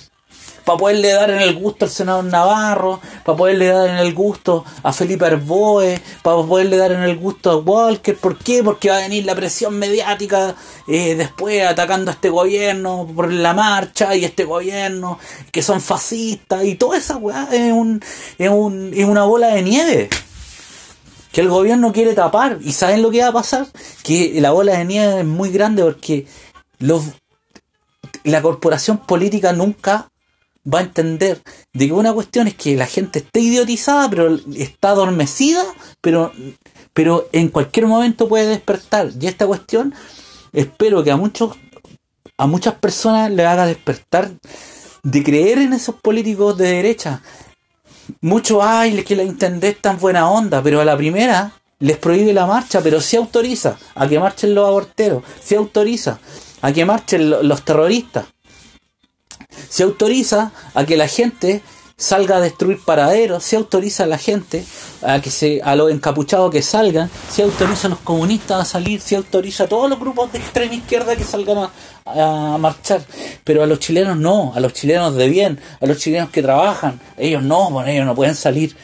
Para 0.65 0.78
poderle 0.78 1.12
dar 1.12 1.30
en 1.30 1.41
el 1.41 1.56
gusto 1.56 1.86
al 1.86 1.91
senador 1.91 2.23
Navarro, 2.26 2.99
para 3.26 3.38
poderle 3.38 3.67
dar 3.67 3.89
en 3.89 3.97
el 3.97 4.13
gusto 4.13 4.63
a 4.82 4.93
Felipe 4.93 5.26
Arboe, 5.26 5.99
para 6.21 6.38
poderle 6.43 6.78
dar 6.78 6.91
en 6.91 7.04
el 7.04 7.17
gusto 7.17 7.52
a 7.52 7.58
Walker. 7.58 8.17
¿Por 8.17 8.38
qué? 8.38 8.63
Porque 8.63 8.89
va 8.89 8.97
a 8.97 9.02
venir 9.02 9.26
la 9.26 9.36
presión 9.36 9.78
mediática 9.78 10.56
eh, 10.88 11.15
después 11.15 11.65
atacando 11.65 12.12
a 12.12 12.13
este 12.13 12.30
gobierno 12.30 13.08
por 13.15 13.32
la 13.32 13.54
marcha 13.54 14.15
y 14.15 14.26
este 14.26 14.45
gobierno 14.45 15.19
que 15.52 15.62
son 15.62 15.82
fascistas 15.82 16.63
y 16.63 16.76
toda 16.76 16.97
esa 16.97 17.17
weá 17.17 17.47
es, 17.52 17.71
un, 17.71 18.02
es, 18.38 18.49
un, 18.49 18.91
es 18.95 19.06
una 19.06 19.23
bola 19.23 19.47
de 19.47 19.62
nieve 19.63 20.10
que 21.34 21.41
el 21.41 21.49
gobierno 21.49 21.91
quiere 21.91 22.13
tapar. 22.13 22.60
¿Y 22.62 22.71
saben 22.71 23.02
lo 23.02 23.12
que 23.12 23.21
va 23.21 23.30
a 23.30 23.34
pasar? 23.34 23.67
Que 24.04 24.39
la 24.39 24.52
bola 24.52 24.78
de 24.78 24.86
nieve 24.86 25.19
es 25.19 25.26
muy 25.26 25.49
grande 25.52 25.84
porque 25.84 26.28
los, 26.80 27.06
la 28.23 28.41
corporación 28.41 28.99
política 28.99 29.52
nunca 29.52 30.10
va 30.71 30.80
a 30.80 30.84
entender 30.84 31.41
de 31.73 31.88
que 31.88 31.93
una 31.93 32.13
cuestión 32.13 32.47
es 32.47 32.56
que 32.56 32.76
la 32.76 32.86
gente 32.86 33.19
esté 33.19 33.39
idiotizada, 33.41 34.10
pero 34.10 34.39
está 34.56 34.89
adormecida, 34.89 35.63
pero, 36.02 36.32
pero 36.93 37.28
en 37.32 37.49
cualquier 37.49 37.88
momento 37.88 38.28
puede 38.28 38.47
despertar. 38.47 39.10
Y 39.19 39.28
esta 39.28 39.47
cuestión 39.47 39.93
espero 40.52 41.04
que 41.04 41.12
a 41.12 41.17
muchos 41.17 41.56
a 42.38 42.47
muchas 42.47 42.76
personas 42.76 43.32
le 43.32 43.45
haga 43.45 43.67
despertar 43.67 44.32
de 45.04 45.23
creer 45.23 45.60
en 45.60 45.73
esos 45.73 45.95
políticos 45.95 46.58
de 46.58 46.67
derecha 46.67 47.21
mucho 48.21 48.63
hay 48.63 49.04
que 49.04 49.15
la 49.15 49.23
intendés 49.23 49.80
tan 49.80 49.99
buena 49.99 50.30
onda, 50.30 50.62
pero 50.62 50.82
a 50.82 50.86
la 50.86 50.97
primera 50.97 51.52
les 51.80 51.97
prohíbe 51.97 52.34
la 52.34 52.45
marcha, 52.45 52.82
pero 52.82 53.02
sí 53.02 53.17
autoriza 53.17 53.78
a 53.95 54.08
que 54.08 54.19
marchen 54.19 54.56
los 54.56 54.67
aborteros, 54.67 55.23
sí 55.41 55.56
autoriza 55.56 56.19
a 56.62 56.71
que 56.71 56.86
marchen 56.86 57.30
los 57.30 57.63
terroristas, 57.63 58.26
se 59.69 59.83
autoriza 59.83 60.51
a 60.73 60.85
que 60.85 60.97
la 60.97 61.07
gente 61.07 61.61
salga 61.97 62.37
a 62.37 62.41
destruir 62.41 62.79
paraderos, 62.83 63.43
se 63.43 63.55
autoriza 63.55 64.03
a 64.03 64.07
la 64.07 64.17
gente 64.17 64.65
a 65.01 65.21
que 65.21 65.29
se 65.29 65.61
a 65.63 65.75
los 65.75 65.91
encapuchados 65.91 66.51
que 66.51 66.61
salgan, 66.61 67.09
se 67.31 67.43
autoriza 67.43 67.87
a 67.87 67.91
los 67.91 67.99
comunistas 67.99 68.61
a 68.61 68.65
salir, 68.65 68.99
se 68.99 69.15
autoriza 69.15 69.65
a 69.65 69.67
todos 69.67 69.89
los 69.89 69.99
grupos 69.99 70.31
de 70.31 70.39
extrema 70.39 70.73
izquierda 70.73 71.15
que 71.15 71.23
salgan 71.23 71.69
a, 72.05 72.57
marchar, 72.57 73.01
pero 73.43 73.63
a 73.63 73.65
los 73.67 73.79
chilenos 73.79 74.17
no, 74.17 74.51
a 74.55 74.59
los 74.59 74.73
chilenos 74.73 75.15
de 75.15 75.29
bien, 75.29 75.59
a 75.79 75.85
los 75.85 75.97
chilenos 75.97 76.29
que 76.29 76.41
trabajan, 76.41 76.99
ellos 77.17 77.43
no, 77.43 77.69
bueno, 77.69 77.89
ellos 77.89 78.05
no 78.05 78.15
pueden 78.15 78.35
salir. 78.35 78.75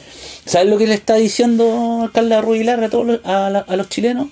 ¿Sabes 0.45 0.69
lo 0.69 0.77
que 0.77 0.87
le 0.87 0.93
está 0.93 1.15
diciendo 1.15 2.09
Carla 2.13 2.41
Rubilar 2.41 2.83
a 2.83 2.89
todos 2.89 3.19
a 3.25 3.75
los 3.75 3.89
chilenos? 3.89 4.29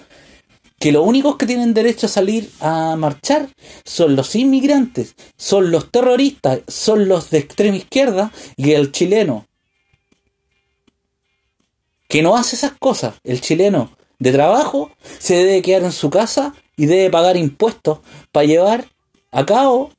Que 0.79 0.91
los 0.91 1.05
únicos 1.05 1.37
que 1.37 1.47
tienen 1.47 1.73
derecho 1.73 2.05
a 2.05 2.09
salir 2.09 2.51
a 2.59 2.95
marchar 2.95 3.49
son 3.83 4.15
los 4.15 4.35
inmigrantes, 4.35 5.15
son 5.35 5.71
los 5.71 5.91
terroristas, 5.91 6.61
son 6.67 7.07
los 7.07 7.29
de 7.31 7.39
extrema 7.39 7.77
izquierda 7.77 8.31
y 8.55 8.73
el 8.73 8.91
chileno. 8.91 9.47
Que 12.07 12.21
no 12.21 12.37
hace 12.37 12.55
esas 12.55 12.73
cosas. 12.79 13.15
El 13.23 13.41
chileno 13.41 13.91
de 14.19 14.31
trabajo 14.31 14.91
se 15.19 15.35
debe 15.35 15.61
quedar 15.61 15.83
en 15.83 15.91
su 15.91 16.09
casa 16.09 16.53
y 16.75 16.85
debe 16.85 17.09
pagar 17.09 17.37
impuestos 17.37 17.99
para 18.31 18.45
llevar 18.45 18.85
a 19.31 19.45
cabo 19.45 19.91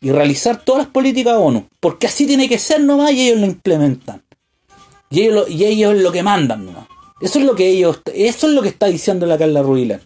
y 0.00 0.12
realizar 0.12 0.64
todas 0.64 0.84
las 0.84 0.92
políticas 0.92 1.34
ONU. 1.36 1.68
Porque 1.80 2.06
así 2.06 2.26
tiene 2.26 2.48
que 2.48 2.58
ser 2.58 2.80
nomás 2.80 3.12
y 3.12 3.28
ellos 3.28 3.40
lo 3.40 3.46
implementan. 3.46 4.22
Y 5.10 5.22
ellos, 5.22 5.34
lo, 5.34 5.48
y 5.48 5.64
ellos 5.64 5.96
lo 5.96 6.12
que 6.12 6.22
mandan 6.22 6.66
nomás. 6.66 6.86
Eso 7.20 7.40
es 7.40 7.44
lo 7.44 7.54
que 7.54 7.68
ellos, 7.68 8.00
eso 8.14 8.46
es 8.46 8.54
lo 8.54 8.62
que 8.62 8.68
está 8.68 8.86
diciendo 8.86 9.26
la 9.26 9.36
Carla 9.36 9.62
Rubilar. 9.62 10.00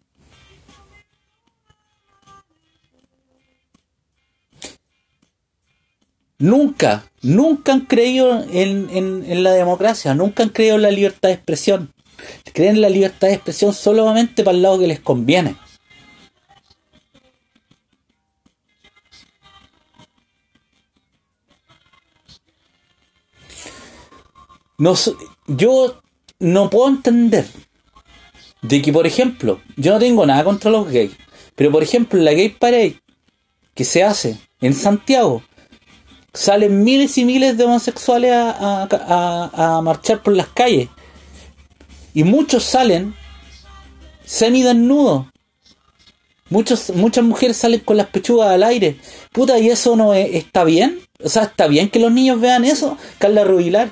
Nunca, 6.44 7.10
nunca 7.22 7.72
han 7.72 7.86
creído 7.86 8.44
en, 8.50 9.42
la 9.42 9.52
democracia, 9.52 10.14
nunca 10.14 10.42
han 10.42 10.50
creído 10.50 10.76
en 10.76 10.82
la 10.82 10.90
libertad 10.90 11.30
de 11.30 11.36
expresión. 11.36 11.94
Creen 12.52 12.74
en 12.74 12.82
la 12.82 12.90
libertad 12.90 13.28
de 13.28 13.32
expresión 13.32 13.72
solamente 13.72 14.44
para 14.44 14.54
el 14.54 14.60
lado 14.60 14.78
que 14.78 14.86
les 14.86 15.00
conviene. 15.00 15.56
yo 25.46 26.02
no 26.40 26.68
puedo 26.68 26.88
entender 26.88 27.46
de 28.60 28.82
que, 28.82 28.92
por 28.92 29.06
ejemplo, 29.06 29.62
yo 29.78 29.92
no 29.94 29.98
tengo 29.98 30.26
nada 30.26 30.44
contra 30.44 30.70
los 30.70 30.90
gays, 30.90 31.12
pero 31.54 31.72
por 31.72 31.82
ejemplo, 31.82 32.20
la 32.20 32.34
Gay 32.34 32.50
Parade 32.50 33.00
que 33.74 33.84
se 33.84 34.04
hace 34.04 34.38
en 34.60 34.74
Santiago, 34.74 35.42
salen 36.34 36.82
miles 36.82 37.16
y 37.16 37.24
miles 37.24 37.56
de 37.56 37.64
homosexuales 37.64 38.32
a, 38.34 39.80
marchar 39.82 40.22
por 40.22 40.34
las 40.34 40.48
calles. 40.48 40.88
Y 42.12 42.24
muchos 42.24 42.64
salen 42.64 43.14
semidesnudos. 44.24 45.26
Muchos, 46.50 46.90
muchas 46.90 47.24
mujeres 47.24 47.56
salen 47.56 47.80
con 47.80 47.96
las 47.96 48.08
pechugas 48.08 48.50
al 48.50 48.62
aire. 48.64 48.98
Puta, 49.32 49.58
¿y 49.58 49.70
eso 49.70 49.96
no 49.96 50.12
está 50.12 50.64
bien? 50.64 51.00
O 51.22 51.28
sea, 51.28 51.44
¿está 51.44 51.68
bien 51.68 51.88
que 51.88 51.98
los 51.98 52.12
niños 52.12 52.40
vean 52.40 52.64
eso? 52.64 52.98
Carla 53.18 53.44
Rubilar. 53.44 53.90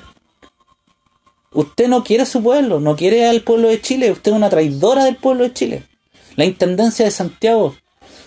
Usted 1.51 1.87
no 1.87 2.03
quiere 2.03 2.23
a 2.23 2.27
su 2.27 2.41
pueblo, 2.43 2.79
no 2.79 2.95
quiere 2.95 3.27
al 3.27 3.41
pueblo 3.41 3.69
de 3.69 3.81
Chile. 3.81 4.11
Usted 4.11 4.31
es 4.31 4.37
una 4.37 4.49
traidora 4.49 5.05
del 5.05 5.15
pueblo 5.15 5.43
de 5.43 5.53
Chile. 5.53 5.83
La 6.35 6.45
Intendencia 6.45 7.05
de 7.05 7.11
Santiago 7.11 7.75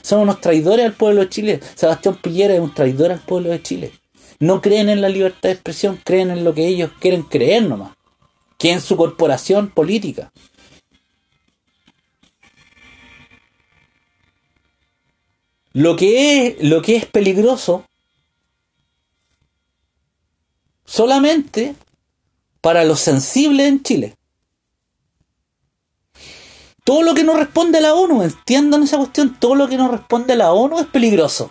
son 0.02 0.20
unos 0.20 0.40
traidores 0.40 0.86
al 0.86 0.92
pueblo 0.92 1.22
de 1.22 1.28
Chile. 1.28 1.60
Sebastián 1.74 2.18
Pillera 2.22 2.54
es 2.54 2.60
un 2.60 2.72
traidor 2.72 3.12
al 3.12 3.20
pueblo 3.20 3.50
de 3.50 3.62
Chile. 3.62 3.92
No 4.38 4.60
creen 4.60 4.88
en 4.88 5.00
la 5.00 5.08
libertad 5.08 5.48
de 5.48 5.52
expresión, 5.52 6.00
creen 6.04 6.30
en 6.30 6.44
lo 6.44 6.54
que 6.54 6.66
ellos 6.66 6.90
quieren 7.00 7.22
creer 7.22 7.62
nomás, 7.62 7.96
que 8.58 8.72
en 8.72 8.80
su 8.80 8.96
corporación 8.96 9.70
política. 9.70 10.32
Lo 15.72 15.96
que 15.96 16.46
es, 16.46 16.62
lo 16.62 16.80
que 16.80 16.96
es 16.96 17.06
peligroso 17.06 17.84
solamente 20.86 21.74
para 22.62 22.84
los 22.84 23.00
sensibles 23.00 23.68
en 23.68 23.82
Chile. 23.82 24.16
Todo 26.82 27.02
lo 27.02 27.14
que 27.14 27.24
no 27.24 27.36
responde 27.36 27.78
a 27.78 27.80
la 27.80 27.94
ONU, 27.94 28.22
entiendan 28.22 28.84
esa 28.84 28.96
cuestión, 28.96 29.36
todo 29.38 29.54
lo 29.54 29.68
que 29.68 29.76
no 29.76 29.88
responde 29.88 30.32
a 30.32 30.36
la 30.36 30.52
ONU 30.52 30.78
es 30.78 30.86
peligroso. 30.86 31.50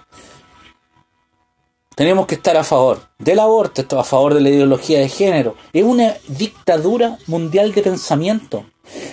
Tenemos 1.96 2.28
que 2.28 2.36
estar 2.36 2.58
a 2.58 2.64
favor 2.64 3.08
del 3.18 3.40
aborto, 3.40 4.00
a 4.00 4.04
favor 4.04 4.34
de 4.34 4.42
la 4.42 4.50
ideología 4.50 5.00
de 5.00 5.10
género. 5.10 5.56
Es 5.72 5.84
una 5.84 6.16
dictadura 6.28 7.18
mundial 7.28 7.74
de 7.74 7.82
pensamiento. 7.82 8.66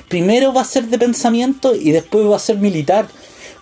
Primero 0.09 0.53
va 0.53 0.63
a 0.63 0.65
ser 0.65 0.85
de 0.87 0.99
pensamiento 0.99 1.75
y 1.75 1.93
después 1.93 2.27
va 2.27 2.37
a 2.37 2.41
ser 2.41 2.59
militar. 2.59 3.07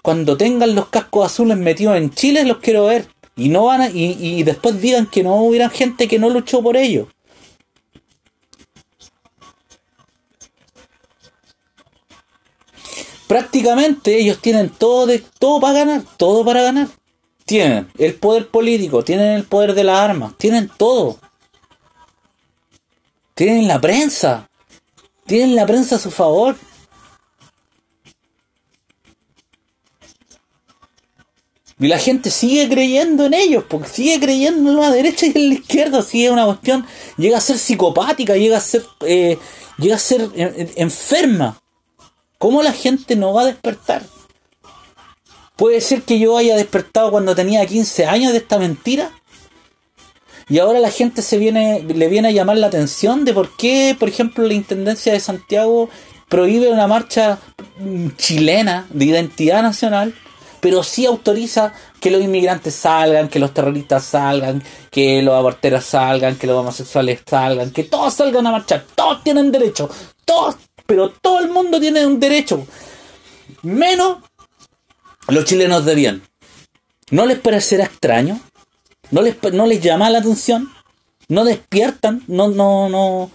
Cuando 0.03 0.37
tengan 0.37 0.75
los 0.75 0.89
cascos 0.89 1.27
azules 1.27 1.59
metidos 1.59 1.97
en 1.97 2.11
Chile 2.11 2.45
los 2.45 2.59
quiero 2.59 2.87
ver. 2.87 3.09
Y 3.37 3.49
no 3.51 3.67
van 3.67 3.83
a, 3.83 3.91
y, 3.91 4.17
y 4.19 4.43
después 4.43 4.81
digan 4.81 5.07
que 5.07 5.23
no 5.23 5.37
hubiera 5.37 5.69
gente 5.69 6.09
que 6.09 6.19
no 6.19 6.31
luchó 6.31 6.63
por 6.63 6.77
ello. 6.77 7.09
Prácticamente 13.29 14.19
ellos 14.19 14.39
tienen 14.41 14.71
todo 14.71 15.07
de, 15.07 15.23
todo 15.39 15.61
para 15.61 15.79
ganar, 15.79 16.03
todo 16.17 16.45
para 16.45 16.63
ganar. 16.63 16.89
Tienen 17.51 17.91
el 17.99 18.15
poder 18.15 18.47
político, 18.47 19.03
tienen 19.03 19.33
el 19.33 19.43
poder 19.43 19.75
de 19.75 19.83
las 19.83 19.99
armas, 19.99 20.39
tienen 20.39 20.71
todo. 20.77 21.19
Tienen 23.35 23.67
la 23.67 23.81
prensa. 23.81 24.49
Tienen 25.27 25.57
la 25.57 25.67
prensa 25.67 25.97
a 25.97 25.99
su 25.99 26.13
favor. 26.13 26.55
Y 31.81 31.89
la 31.89 31.99
gente 31.99 32.31
sigue 32.31 32.69
creyendo 32.69 33.27
en 33.27 33.35
ellos, 33.35 33.65
porque 33.69 33.89
sigue 33.89 34.21
creyendo 34.21 34.71
en 34.71 34.77
la 34.77 34.93
derecha 34.93 35.27
y 35.27 35.33
en 35.35 35.49
la 35.49 35.55
izquierda. 35.55 36.03
Sigue 36.03 36.31
una 36.31 36.47
cuestión, 36.47 36.87
llega 37.17 37.39
a 37.39 37.41
ser 37.41 37.59
psicopática, 37.59 38.37
llega 38.37 38.59
a 38.59 38.61
ser, 38.61 38.85
eh, 39.01 39.37
llega 39.77 39.97
a 39.97 39.99
ser 39.99 40.31
enferma. 40.77 41.61
¿Cómo 42.39 42.63
la 42.63 42.73
gente 42.73 43.17
no 43.17 43.35
va 43.35 43.43
a 43.43 43.47
despertar? 43.47 44.05
Puede 45.61 45.83
ser 45.83 46.01
que 46.01 46.18
yo 46.18 46.38
haya 46.38 46.57
despertado 46.57 47.11
cuando 47.11 47.35
tenía 47.35 47.66
15 47.66 48.07
años 48.07 48.33
de 48.33 48.38
esta 48.38 48.59
mentira. 48.59 49.11
Y 50.49 50.59
ahora 50.59 50.81
la 50.81 50.90
gente 50.90 51.20
se 51.20 51.37
viene, 51.37 51.83
le 51.83 52.09
viene 52.09 52.29
a 52.29 52.31
llamar 52.31 52.57
la 52.57 52.68
atención 52.68 53.27
de 53.27 53.35
por 53.35 53.55
qué, 53.59 53.94
por 54.01 54.09
ejemplo, 54.09 54.46
la 54.46 54.55
Intendencia 54.55 55.12
de 55.12 55.20
Santiago 55.20 55.90
prohíbe 56.31 56.70
una 56.70 56.87
marcha 56.87 57.40
mm, 57.79 58.09
chilena 58.16 58.87
de 58.88 59.05
identidad 59.05 59.62
nacional, 59.62 60.14
pero 60.61 60.83
sí 60.83 61.05
autoriza 61.05 61.75
que 62.01 62.11
los 62.11 62.23
inmigrantes 62.23 62.75
salgan, 62.75 63.29
que 63.29 63.38
los 63.38 63.53
terroristas 63.53 64.03
salgan, 64.03 64.62
que 64.90 65.20
los 65.20 65.35
aborteros 65.35 65.85
salgan, 65.85 66.37
que 66.37 66.46
los 66.46 66.57
homosexuales 66.57 67.20
salgan, 67.29 67.70
que 67.70 67.85
todos 67.85 68.14
salgan 68.14 68.46
a 68.46 68.53
marchar, 68.53 68.87
todos 68.94 69.23
tienen 69.23 69.53
derecho, 69.53 69.90
todos, 70.25 70.57
pero 70.87 71.11
todo 71.11 71.38
el 71.40 71.51
mundo 71.51 71.79
tiene 71.79 72.07
un 72.07 72.18
derecho, 72.18 72.66
menos 73.62 74.30
los 75.31 75.45
chilenos 75.45 75.85
de 75.85 75.95
bien. 75.95 76.23
¿No 77.11 77.27
les 77.27 77.38
parecerá 77.38 77.85
extraño? 77.85 78.40
¿No 79.11 79.23
les, 79.23 79.37
no 79.53 79.66
les 79.66 79.81
llama 79.81 80.11
la 80.11 80.19
atención? 80.19 80.71
¿No 81.29 81.45
despiertan? 81.45 82.23
No, 82.27 82.49
no, 82.49 82.88
no. 82.88 83.31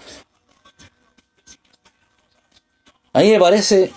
A 3.14 3.20
mí 3.20 3.32
me 3.32 3.40
parece 3.40 3.92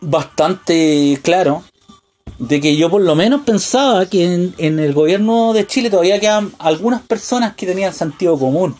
bastante 0.00 1.18
claro 1.22 1.64
de 2.38 2.60
que 2.60 2.76
yo 2.76 2.90
por 2.90 3.02
lo 3.02 3.14
menos 3.14 3.42
pensaba 3.42 4.06
que 4.06 4.52
en, 4.56 4.78
el 4.78 4.92
gobierno 4.92 5.52
de 5.52 5.66
Chile 5.66 5.90
todavía 5.90 6.20
quedan 6.20 6.52
algunas 6.58 7.02
personas 7.02 7.54
que 7.56 7.66
tenían 7.66 7.92
sentido 7.92 8.38
común. 8.38 8.76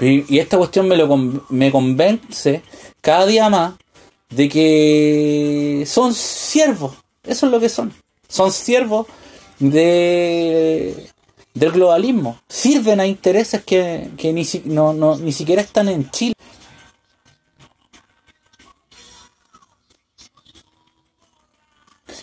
Y, 0.00 0.38
esta 0.38 0.58
cuestión 0.58 0.88
me, 0.88 0.96
lo, 0.96 1.16
me 1.48 1.70
convence 1.70 2.62
cada 3.00 3.26
día 3.26 3.48
más 3.48 3.74
de 4.30 4.48
que 4.48 5.84
son 5.86 6.14
siervos, 6.14 6.96
eso 7.22 7.46
es 7.46 7.52
lo 7.52 7.60
que 7.60 7.68
son, 7.68 7.92
son 8.28 8.52
siervos 8.52 9.06
de 9.58 11.10
del 11.54 11.70
globalismo, 11.70 12.40
sirven 12.48 12.98
a 12.98 13.06
intereses 13.06 13.62
que, 13.62 14.10
que 14.16 14.32
ni, 14.32 14.44
no, 14.64 14.92
no, 14.92 15.16
ni 15.16 15.32
siquiera 15.32 15.62
están 15.62 15.88
en 15.88 16.10
Chile. 16.10 16.34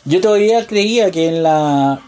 Yo 0.04 0.20
todavía 0.20 0.68
creía 0.68 1.12
que 1.12 1.28
en 1.28 1.44
la 1.44 2.02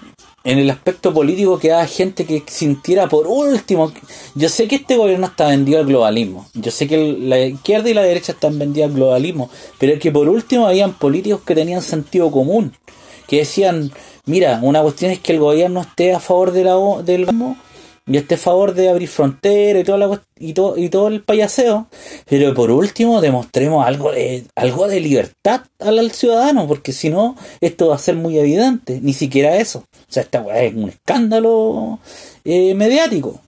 en 0.43 0.59
el 0.59 0.69
aspecto 0.69 1.13
político 1.13 1.57
que 1.57 1.71
haya 1.71 1.87
gente 1.87 2.25
que 2.25 2.43
sintiera 2.45 3.07
por 3.07 3.27
último. 3.27 3.91
Yo 4.35 4.49
sé 4.49 4.67
que 4.67 4.75
este 4.75 4.97
gobierno 4.97 5.27
está 5.27 5.47
vendido 5.47 5.79
al 5.79 5.85
globalismo. 5.85 6.47
Yo 6.53 6.69
sé 6.69 6.87
que 6.87 7.15
la 7.19 7.39
izquierda 7.39 7.89
y 7.89 7.93
la 7.93 8.03
derecha 8.03 8.33
están 8.33 8.59
vendidas 8.59 8.89
al 8.89 8.95
globalismo. 8.95 9.49
Pero 9.79 9.93
es 9.93 9.99
que 9.99 10.11
por 10.11 10.27
último 10.27 10.67
habían 10.67 10.93
políticos 10.93 11.41
que 11.45 11.55
tenían 11.55 11.81
sentido 11.81 12.29
común. 12.29 12.73
Que 13.27 13.37
decían, 13.37 13.91
mira, 14.25 14.59
una 14.61 14.81
cuestión 14.81 15.11
es 15.11 15.19
que 15.19 15.31
el 15.31 15.39
gobierno 15.39 15.81
esté 15.81 16.13
a 16.13 16.19
favor 16.19 16.51
de 16.51 16.65
la, 16.65 16.75
del 17.03 17.25
y 18.05 18.17
este 18.17 18.35
favor 18.35 18.73
de 18.73 18.89
abrir 18.89 19.07
fronteras 19.07 19.81
y, 19.81 19.85
toda 19.85 19.97
la, 19.97 20.21
y, 20.37 20.53
todo, 20.53 20.77
y 20.77 20.89
todo 20.89 21.07
el 21.07 21.21
payaseo, 21.21 21.87
pero 22.27 22.53
por 22.53 22.69
último 22.69 23.21
demostremos 23.21 23.85
algo 23.85 24.11
de, 24.11 24.45
algo 24.55 24.87
de 24.87 24.99
libertad 24.99 25.61
al, 25.79 26.11
ciudadano, 26.11 26.67
porque 26.67 26.91
si 26.91 27.09
no, 27.09 27.37
esto 27.61 27.87
va 27.89 27.95
a 27.95 27.99
ser 27.99 28.15
muy 28.15 28.37
evidente, 28.37 28.99
ni 29.01 29.13
siquiera 29.13 29.55
eso. 29.55 29.79
O 29.79 30.11
sea, 30.11 30.23
esta 30.23 30.43
es 30.59 30.73
un 30.73 30.89
escándalo 30.89 31.99
eh, 32.43 32.75
mediático. 32.75 33.39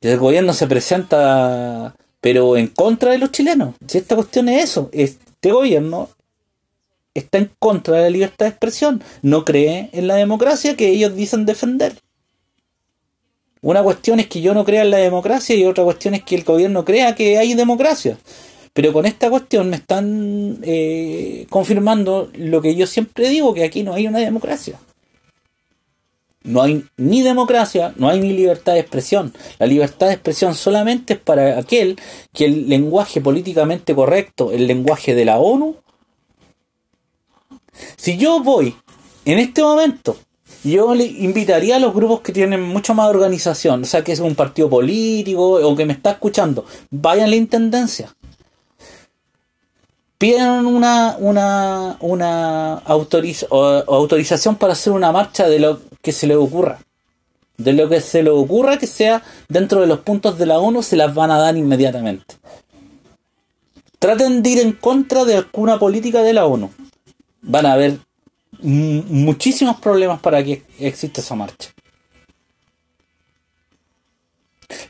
El 0.00 0.18
gobierno 0.18 0.52
se 0.52 0.66
presenta, 0.66 1.94
pero 2.20 2.56
en 2.56 2.68
contra 2.68 3.12
de 3.12 3.18
los 3.18 3.30
chilenos. 3.30 3.74
Si 3.86 3.98
esta 3.98 4.16
cuestión 4.16 4.48
es 4.48 4.64
eso, 4.64 4.88
este 4.92 5.52
gobierno 5.52 6.08
está 7.14 7.38
en 7.38 7.50
contra 7.58 7.96
de 7.96 8.02
la 8.02 8.10
libertad 8.10 8.46
de 8.46 8.50
expresión, 8.50 9.02
no 9.22 9.44
cree 9.44 9.90
en 9.92 10.08
la 10.08 10.16
democracia 10.16 10.76
que 10.76 10.88
ellos 10.88 11.14
dicen 11.14 11.46
defender. 11.46 11.94
Una 13.62 13.82
cuestión 13.82 14.20
es 14.20 14.26
que 14.26 14.40
yo 14.40 14.54
no 14.54 14.64
crea 14.64 14.82
en 14.82 14.90
la 14.90 14.98
democracia 14.98 15.54
y 15.54 15.64
otra 15.64 15.84
cuestión 15.84 16.14
es 16.14 16.22
que 16.22 16.34
el 16.34 16.44
gobierno 16.44 16.84
crea 16.84 17.14
que 17.14 17.38
hay 17.38 17.54
democracia. 17.54 18.18
Pero 18.72 18.92
con 18.92 19.04
esta 19.04 19.28
cuestión 19.28 19.68
me 19.68 19.76
están 19.76 20.58
eh, 20.62 21.46
confirmando 21.50 22.30
lo 22.34 22.62
que 22.62 22.74
yo 22.74 22.86
siempre 22.86 23.28
digo, 23.28 23.52
que 23.52 23.64
aquí 23.64 23.82
no 23.82 23.92
hay 23.92 24.06
una 24.06 24.20
democracia. 24.20 24.78
No 26.42 26.62
hay 26.62 26.86
ni 26.96 27.20
democracia, 27.20 27.92
no 27.96 28.08
hay 28.08 28.20
ni 28.20 28.32
libertad 28.32 28.72
de 28.72 28.80
expresión. 28.80 29.34
La 29.58 29.66
libertad 29.66 30.06
de 30.06 30.14
expresión 30.14 30.54
solamente 30.54 31.14
es 31.14 31.18
para 31.20 31.58
aquel 31.58 31.98
que 32.32 32.46
el 32.46 32.68
lenguaje 32.68 33.20
políticamente 33.20 33.94
correcto, 33.94 34.50
el 34.52 34.66
lenguaje 34.66 35.14
de 35.14 35.26
la 35.26 35.38
ONU, 35.38 35.76
si 37.96 38.16
yo 38.16 38.42
voy 38.42 38.74
en 39.24 39.38
este 39.38 39.62
momento 39.62 40.16
yo 40.62 40.94
le 40.94 41.04
invitaría 41.04 41.76
a 41.76 41.78
los 41.78 41.94
grupos 41.94 42.20
que 42.20 42.32
tienen 42.32 42.62
mucho 42.62 42.94
más 42.94 43.08
organización, 43.08 43.82
o 43.82 43.86
sea, 43.86 44.04
que 44.04 44.12
es 44.12 44.20
un 44.20 44.34
partido 44.34 44.68
político 44.68 45.52
o 45.52 45.76
que 45.76 45.86
me 45.86 45.92
está 45.92 46.12
escuchando, 46.12 46.64
vayan 46.90 47.26
a 47.26 47.30
la 47.30 47.36
intendencia. 47.36 48.14
Pidan 50.18 50.66
una, 50.66 51.16
una, 51.18 51.96
una 52.00 52.74
autorización 52.74 54.56
para 54.56 54.74
hacer 54.74 54.92
una 54.92 55.12
marcha 55.12 55.48
de 55.48 55.58
lo 55.58 55.80
que 56.02 56.12
se 56.12 56.26
les 56.26 56.36
ocurra. 56.36 56.78
De 57.56 57.72
lo 57.72 57.88
que 57.88 58.02
se 58.02 58.22
les 58.22 58.32
ocurra 58.32 58.78
que 58.78 58.86
sea 58.86 59.22
dentro 59.48 59.80
de 59.80 59.86
los 59.86 60.00
puntos 60.00 60.36
de 60.38 60.44
la 60.44 60.58
ONU, 60.58 60.82
se 60.82 60.96
las 60.96 61.14
van 61.14 61.30
a 61.30 61.38
dar 61.38 61.56
inmediatamente. 61.56 62.34
Traten 63.98 64.42
de 64.42 64.50
ir 64.50 64.58
en 64.60 64.72
contra 64.72 65.24
de 65.24 65.36
alguna 65.36 65.78
política 65.78 66.22
de 66.22 66.34
la 66.34 66.44
ONU. 66.44 66.70
Van 67.40 67.64
a 67.64 67.76
ver 67.76 67.98
muchísimos 68.62 69.80
problemas 69.80 70.20
para 70.20 70.42
que 70.42 70.62
exista 70.78 71.20
esa 71.20 71.34
marcha. 71.34 71.70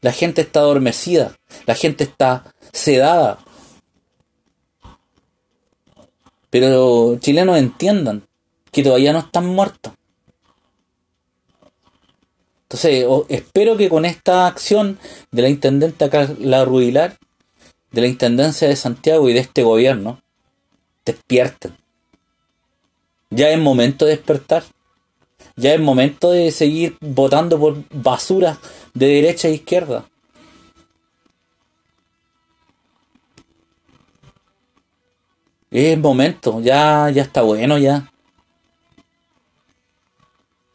La 0.00 0.12
gente 0.12 0.42
está 0.42 0.60
adormecida, 0.60 1.36
la 1.66 1.74
gente 1.74 2.04
está 2.04 2.54
sedada. 2.72 3.38
Pero 6.50 7.16
chilenos 7.18 7.58
entiendan 7.58 8.26
que 8.72 8.82
todavía 8.82 9.12
no 9.12 9.20
están 9.20 9.46
muertos. 9.46 9.92
Entonces, 12.62 13.04
espero 13.28 13.76
que 13.76 13.88
con 13.88 14.04
esta 14.04 14.46
acción 14.46 14.98
de 15.32 15.42
la 15.42 15.48
intendente 15.48 16.08
la 16.38 16.64
Rubilar, 16.64 17.18
de 17.90 18.00
la 18.00 18.06
Intendencia 18.06 18.68
de 18.68 18.76
Santiago 18.76 19.28
y 19.28 19.32
de 19.32 19.40
este 19.40 19.64
gobierno, 19.64 20.22
despierten. 21.04 21.79
Ya 23.30 23.50
es 23.50 23.58
momento 23.58 24.04
de 24.04 24.12
despertar. 24.16 24.64
Ya 25.56 25.74
es 25.74 25.80
momento 25.80 26.30
de 26.32 26.50
seguir 26.50 26.96
votando 27.00 27.58
por 27.58 27.84
basura 27.90 28.58
de 28.94 29.06
derecha 29.06 29.48
e 29.48 29.52
izquierda. 29.52 30.06
Es 35.70 35.96
momento, 35.98 36.60
ya, 36.60 37.10
ya 37.10 37.22
está 37.22 37.42
bueno 37.42 37.78
ya. 37.78 38.10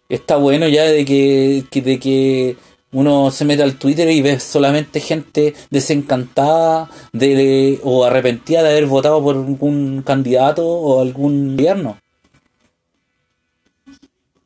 Está 0.08 0.38
bueno 0.38 0.68
ya 0.70 0.84
de 0.84 1.04
que, 1.04 1.66
de 1.82 2.00
que 2.00 2.58
uno 2.94 3.32
se 3.32 3.44
mete 3.44 3.64
al 3.64 3.78
Twitter 3.78 4.10
y 4.10 4.22
ve 4.22 4.40
solamente 4.40 5.02
gente 5.02 5.54
desencantada 5.70 6.90
de, 7.12 7.80
o 7.84 8.06
arrepentida 8.06 8.64
de 8.64 8.70
haber 8.70 8.86
votado 8.86 9.22
por 9.22 9.36
algún 9.36 10.04
candidato 10.04 10.66
o 10.66 11.02
algún 11.02 11.58
gobierno. 11.58 11.98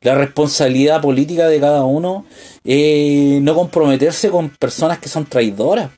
La 0.02 0.14
responsabilidad 0.14 1.02
política 1.02 1.46
de 1.46 1.60
cada 1.60 1.84
uno 1.84 2.24
es 2.64 3.42
no 3.42 3.54
comprometerse 3.54 4.30
con 4.30 4.48
personas 4.48 4.98
que 4.98 5.10
son 5.10 5.26
traidoras. 5.26 5.90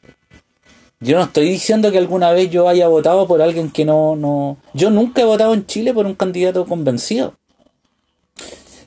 Yo 0.98 1.16
no 1.16 1.24
estoy 1.24 1.48
diciendo 1.48 1.92
que 1.92 1.98
alguna 1.98 2.32
vez 2.32 2.50
yo 2.50 2.68
haya 2.68 2.88
votado 2.88 3.28
por 3.28 3.40
alguien 3.40 3.70
que 3.70 3.84
no, 3.84 4.16
no. 4.16 4.56
Yo 4.74 4.90
nunca 4.90 5.22
he 5.22 5.24
votado 5.24 5.54
en 5.54 5.66
Chile 5.66 5.94
por 5.94 6.06
un 6.06 6.14
candidato 6.14 6.64
convencido. 6.66 7.34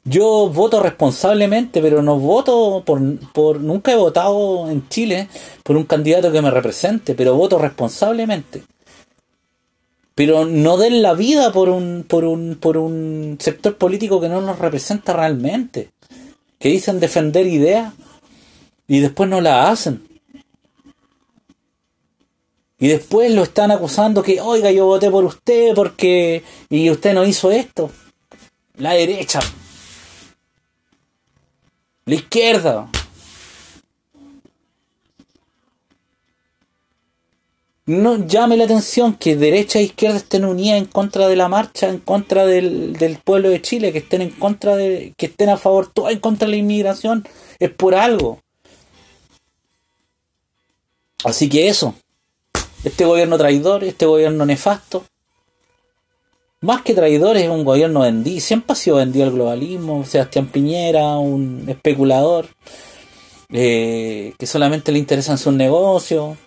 Yo 0.03 0.49
voto 0.49 0.83
responsablemente, 0.83 1.81
pero 1.81 2.03
no 2.03 2.19
voto 2.19 2.83
por, 2.85 2.99
por. 3.31 3.59
Nunca 3.61 3.93
he 3.93 3.95
votado 3.95 4.69
en 4.69 4.87
Chile 4.89 5.29
por 5.63 5.77
un 5.77 5.85
candidato 5.85 6.31
que 6.31 6.41
me 6.41 6.51
represente, 6.51 7.15
pero 7.15 7.35
voto 7.35 7.57
responsablemente. 7.57 8.63
Pero 10.15 10.45
no 10.45 10.77
den 10.77 11.01
la 11.01 11.13
vida 11.13 11.51
por 11.51 11.67
un, 11.67 12.05
por 12.07 12.23
un, 12.23 12.57
por 12.59 12.77
un 12.77 13.37
sector 13.39 13.77
político 13.77 14.21
que 14.21 14.29
no 14.29 14.41
nos 14.41 14.59
representa 14.59 15.11
realmente. 15.11 15.91
Que 16.57 16.69
dicen 16.69 17.01
defender 17.01 17.45
ideas 17.45 17.93
y 18.87 18.99
después 19.01 19.29
no 19.29 19.41
la 19.41 19.69
hacen. 19.69 20.07
Y 22.79 22.87
después 22.87 23.31
lo 23.31 23.43
están 23.43 23.71
acusando 23.71 24.23
que, 24.23 24.39
oiga, 24.39 24.71
yo 24.71 24.85
voté 24.85 25.09
por 25.09 25.25
usted 25.25 25.73
porque... 25.75 26.43
Y 26.69 26.89
usted 26.89 27.13
no 27.13 27.25
hizo 27.25 27.51
esto. 27.51 27.91
La 28.77 28.93
derecha. 28.93 29.39
La 32.05 32.15
izquierda. 32.15 32.89
No 37.87 38.25
llame 38.25 38.57
la 38.57 38.63
atención 38.63 39.13
que 39.13 39.35
derecha 39.35 39.77
e 39.77 39.83
izquierda 39.83 40.17
estén 40.17 40.43
unidas 40.43 40.79
en 40.79 40.85
contra 40.85 41.27
de 41.27 41.35
la 41.35 41.47
marcha, 41.47 41.87
en 41.87 41.99
contra 41.99 42.45
del, 42.47 42.93
del 42.93 43.19
pueblo 43.19 43.49
de 43.49 43.61
Chile, 43.61 43.91
que 43.91 43.99
estén 43.99 44.23
en 44.23 44.31
contra 44.31 44.75
de, 44.75 45.13
que 45.17 45.27
estén 45.27 45.49
a 45.49 45.57
favor, 45.57 45.91
todo 45.93 46.09
en 46.09 46.19
contra 46.19 46.47
de 46.47 46.51
la 46.51 46.57
inmigración, 46.57 47.27
es 47.59 47.69
por 47.69 47.93
algo. 47.93 48.39
Así 51.23 51.47
que 51.47 51.67
eso. 51.67 51.93
Este 52.83 53.05
gobierno 53.05 53.37
traidor, 53.37 53.83
este 53.83 54.05
gobierno 54.05 54.45
nefasto. 54.45 55.05
Más 56.61 56.81
que 56.81 56.95
traidor 56.95 57.37
es 57.37 57.49
un 57.49 57.63
gobierno 57.63 58.01
vendido. 58.01 58.39
Siempre 58.41 58.73
ha 58.73 58.75
sido 58.75 58.97
vendido 58.97 59.25
el 59.25 59.31
globalismo. 59.31 60.05
Sebastián 60.05 60.47
Piñera, 60.47 61.17
un 61.17 61.65
especulador 61.67 62.47
eh, 63.49 64.33
que 64.37 64.47
solamente 64.47 64.91
le 64.91 64.99
interesan 64.99 65.37
sus 65.37 65.53
negocios. 65.53 66.37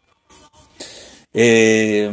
Eh, 1.40 2.10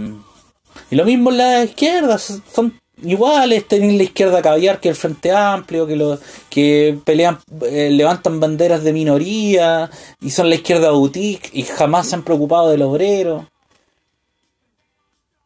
y 0.92 0.96
lo 0.96 1.06
mismo 1.06 1.32
en 1.32 1.38
la 1.38 1.64
izquierda. 1.64 2.18
Son 2.18 2.80
iguales. 3.04 3.68
Tienen 3.68 3.98
la 3.98 4.04
izquierda 4.04 4.42
caviar 4.42 4.80
que 4.80 4.90
el 4.90 4.96
Frente 4.96 5.32
Amplio, 5.32 5.88
que, 5.88 5.96
lo, 5.96 6.20
que 6.50 6.98
pelean, 7.04 7.40
eh, 7.64 7.90
levantan 7.92 8.40
banderas 8.40 8.84
de 8.84 8.94
minoría 8.94 9.90
y 10.22 10.30
son 10.30 10.50
la 10.50 10.56
izquierda 10.56 10.92
boutique 10.92 11.50
y 11.54 11.64
jamás 11.64 12.08
se 12.08 12.16
han 12.16 12.24
preocupado 12.24 12.70
del 12.70 12.84
obrero 12.84 13.48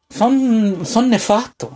son, 0.09 0.85
son 0.85 1.09
nefastos. 1.09 1.69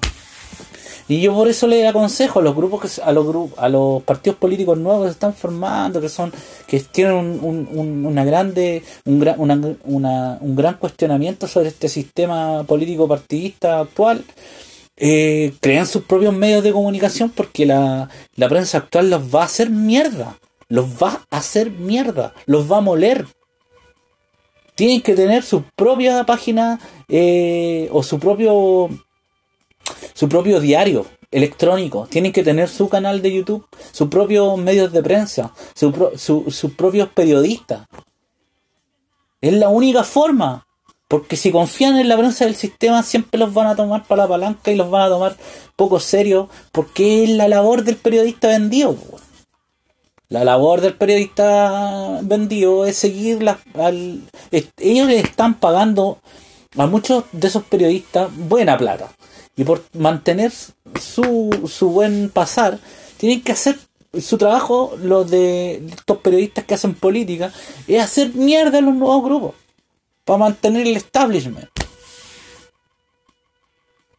Y 1.07 1.21
yo 1.21 1.33
por 1.33 1.47
eso 1.47 1.67
le 1.67 1.87
aconsejo 1.87 2.39
a 2.39 2.41
los 2.43 2.55
grupos 2.55 2.99
a 2.99 3.11
los 3.11 3.25
grupos, 3.25 3.59
a 3.59 3.69
los 3.69 4.03
partidos 4.03 4.37
políticos 4.37 4.77
nuevos 4.77 5.03
que 5.03 5.09
se 5.09 5.13
están 5.13 5.33
formando, 5.33 5.99
que 5.99 6.09
son, 6.09 6.31
que 6.67 6.79
tienen 6.79 7.13
un, 7.13 8.05
una 8.05 8.23
grande, 8.23 8.83
un 9.05 9.19
gran, 9.19 9.39
un 9.39 10.55
gran 10.55 10.75
cuestionamiento 10.75 11.47
sobre 11.47 11.69
este 11.69 11.89
sistema 11.89 12.63
político 12.63 13.07
partidista 13.07 13.79
actual, 13.79 14.23
eh, 14.95 15.53
crean 15.59 15.87
sus 15.87 16.03
propios 16.03 16.33
medios 16.33 16.63
de 16.63 16.71
comunicación 16.71 17.29
porque 17.29 17.65
la, 17.65 18.09
la 18.35 18.49
prensa 18.49 18.77
actual 18.77 19.09
los 19.09 19.33
va 19.33 19.41
a 19.41 19.45
hacer 19.45 19.69
mierda. 19.69 20.39
Los 20.69 20.85
va 21.01 21.25
a 21.29 21.37
hacer 21.37 21.71
mierda. 21.71 22.33
Los 22.45 22.71
va 22.71 22.77
a 22.77 22.81
moler 22.81 23.25
tienen 24.75 25.01
que 25.01 25.15
tener 25.15 25.43
su 25.43 25.63
propia 25.75 26.23
página 26.23 26.79
eh, 27.07 27.89
o 27.91 28.03
su 28.03 28.19
propio 28.19 28.89
su 30.13 30.29
propio 30.29 30.59
diario 30.59 31.05
electrónico, 31.31 32.07
tienen 32.09 32.31
que 32.31 32.43
tener 32.43 32.69
su 32.69 32.89
canal 32.89 33.21
de 33.21 33.33
YouTube, 33.33 33.65
sus 33.91 34.07
propios 34.07 34.57
medios 34.57 34.91
de 34.91 35.01
prensa, 35.01 35.53
sus 35.75 36.71
propios 36.77 37.09
periodistas. 37.09 37.87
Es 39.41 39.53
la 39.53 39.69
única 39.69 40.03
forma, 40.03 40.67
porque 41.07 41.35
si 41.35 41.51
confían 41.51 41.97
en 41.97 42.07
la 42.07 42.17
prensa 42.17 42.45
del 42.45 42.55
sistema 42.55 43.03
siempre 43.03 43.39
los 43.39 43.53
van 43.53 43.67
a 43.67 43.75
tomar 43.75 44.05
para 44.05 44.23
la 44.23 44.29
palanca 44.29 44.71
y 44.71 44.75
los 44.75 44.89
van 44.89 45.03
a 45.03 45.09
tomar 45.09 45.37
poco 45.75 45.99
serio, 45.99 46.49
porque 46.71 47.23
es 47.23 47.29
la 47.31 47.47
labor 47.47 47.83
del 47.83 47.97
periodista 47.97 48.47
vendido. 48.47 48.95
La 50.29 50.43
labor 50.43 50.81
del 50.81 50.95
periodista 50.95 52.19
vendido 52.21 52.85
es 52.85 52.97
seguir 52.97 53.43
las... 53.43 53.57
ellos 54.77 55.07
le 55.07 55.19
están 55.19 55.55
pagando 55.55 56.19
a 56.77 56.87
muchos 56.87 57.25
de 57.31 57.47
esos 57.47 57.63
periodistas 57.63 58.29
buena 58.35 58.77
plata. 58.77 59.11
Y 59.55 59.63
por 59.63 59.83
mantener 59.93 60.51
su, 60.51 61.69
su 61.69 61.89
buen 61.89 62.29
pasar, 62.29 62.79
tienen 63.17 63.41
que 63.41 63.51
hacer 63.51 63.77
su 64.19 64.37
trabajo, 64.37 64.95
los 65.01 65.29
de 65.29 65.85
estos 65.87 66.17
periodistas 66.19 66.65
que 66.65 66.73
hacen 66.75 66.93
política, 66.93 67.51
es 67.87 68.01
hacer 68.01 68.33
mierda 68.33 68.77
a 68.77 68.81
los 68.81 68.95
nuevos 68.95 69.23
grupos. 69.23 69.55
Para 70.23 70.39
mantener 70.39 70.87
el 70.87 70.95
establishment. 70.95 71.69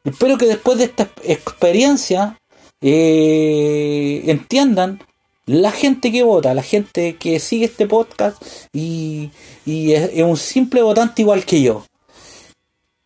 Espero 0.05 0.37
que 0.37 0.47
después 0.47 0.77
de 0.79 0.85
esta 0.85 1.09
experiencia 1.23 2.39
eh, 2.83 4.23
entiendan 4.27 5.01
la 5.47 5.71
gente 5.71 6.13
que 6.13 6.23
vota, 6.23 6.53
la 6.53 6.63
gente 6.63 7.17
que 7.17 7.41
sigue 7.41 7.65
este 7.65 7.87
podcast 7.87 8.43
y, 8.73 9.31
es, 9.65 10.23
un 10.23 10.37
simple 10.37 10.83
votante 10.83 11.23
igual 11.23 11.47
que 11.47 11.63
yo. 11.63 11.87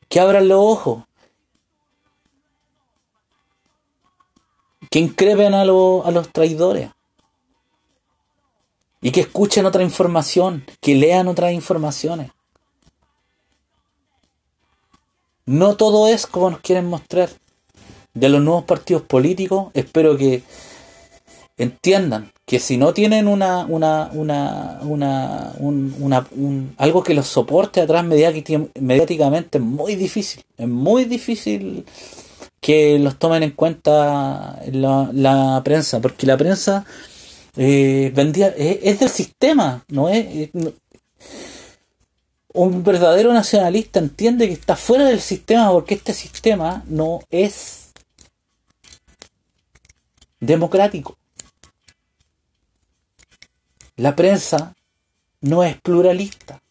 Que 0.08 0.18
abran 0.18 0.48
los 0.48 0.58
ojos. 0.60 1.04
Que 4.90 4.98
increpen 4.98 5.54
a, 5.54 5.62
a 5.62 5.64
los 5.64 6.32
traidores. 6.32 6.90
Y 9.00 9.10
que 9.12 9.20
escuchen 9.20 9.66
otra 9.66 9.82
información, 9.82 10.64
que 10.80 10.94
lean 10.94 11.28
otras 11.28 11.52
informaciones. 11.52 12.32
No 15.46 15.76
todo 15.76 16.08
es 16.08 16.26
como 16.26 16.50
nos 16.50 16.60
quieren 16.60 16.86
mostrar. 16.86 17.30
De 18.14 18.28
los 18.28 18.42
nuevos 18.42 18.64
partidos 18.64 19.02
políticos, 19.02 19.68
espero 19.74 20.16
que 20.16 20.42
entiendan 21.56 22.32
que 22.44 22.58
si 22.60 22.76
no 22.78 22.94
tienen 22.94 23.28
una, 23.28 23.66
una, 23.66 24.08
una, 24.12 24.78
una, 24.82 25.52
un, 26.30 26.74
algo 26.78 27.02
que 27.02 27.12
los 27.14 27.26
soporte 27.26 27.80
atrás 27.80 28.04
mediáticamente 28.04 29.58
es 29.58 29.64
muy 29.64 29.96
difícil, 29.96 30.42
es 30.56 30.66
muy 30.66 31.04
difícil 31.04 31.84
que 32.60 32.98
los 32.98 33.18
tomen 33.18 33.42
en 33.42 33.50
cuenta 33.52 34.60
la, 34.72 35.60
prensa, 35.64 36.00
porque 36.00 36.26
la 36.26 36.36
prensa 36.36 36.84
eh, 37.56 38.12
vendía, 38.14 38.48
es, 38.48 39.00
del 39.00 39.08
sistema, 39.08 39.84
no 39.88 40.08
es, 40.08 40.50
un 42.52 42.82
verdadero 42.82 43.32
nacionalista 43.32 44.00
entiende 44.00 44.48
que 44.48 44.54
está 44.54 44.74
fuera 44.74 45.04
del 45.04 45.20
sistema 45.20 45.70
porque 45.70 45.94
este 45.94 46.12
sistema 46.12 46.82
no 46.88 47.20
es 47.30 47.92
democrático. 50.40 51.16
La 53.96 54.14
prensa 54.16 54.74
no 55.40 55.64
es 55.64 55.80
pluralista. 55.80 56.62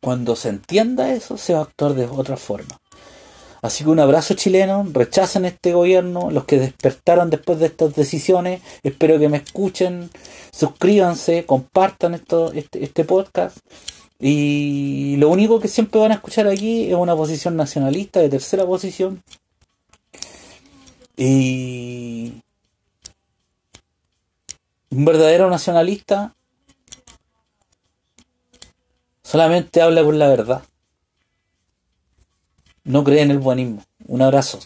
Cuando 0.00 0.36
se 0.36 0.48
entienda 0.50 1.12
eso, 1.12 1.36
se 1.36 1.54
va 1.54 1.60
a 1.60 1.62
actuar 1.62 1.94
de 1.94 2.06
otra 2.06 2.36
forma. 2.36 2.80
Así 3.60 3.82
que 3.82 3.90
un 3.90 3.98
abrazo 3.98 4.34
chileno, 4.34 4.86
rechacen 4.92 5.44
este 5.44 5.72
gobierno, 5.72 6.30
los 6.30 6.44
que 6.44 6.58
despertaron 6.58 7.28
después 7.28 7.58
de 7.58 7.66
estas 7.66 7.94
decisiones, 7.94 8.62
espero 8.84 9.18
que 9.18 9.28
me 9.28 9.38
escuchen, 9.38 10.10
suscríbanse, 10.52 11.44
compartan 11.44 12.14
esto, 12.14 12.52
este, 12.52 12.84
este 12.84 13.04
podcast. 13.04 13.58
Y 14.20 15.16
lo 15.18 15.28
único 15.28 15.60
que 15.60 15.68
siempre 15.68 16.00
van 16.00 16.12
a 16.12 16.16
escuchar 16.16 16.46
aquí 16.46 16.88
es 16.88 16.94
una 16.94 17.16
posición 17.16 17.56
nacionalista 17.56 18.20
de 18.20 18.28
tercera 18.28 18.64
posición. 18.64 19.22
Y 21.16 22.42
un 24.90 25.04
verdadero 25.04 25.50
nacionalista 25.50 26.34
solamente 29.28 29.82
habla 29.82 30.02
con 30.02 30.18
la 30.18 30.26
verdad. 30.26 30.62
No 32.84 33.04
cree 33.04 33.20
en 33.20 33.30
el 33.30 33.38
buenismo. 33.38 33.84
Un 34.06 34.22
abrazo. 34.22 34.58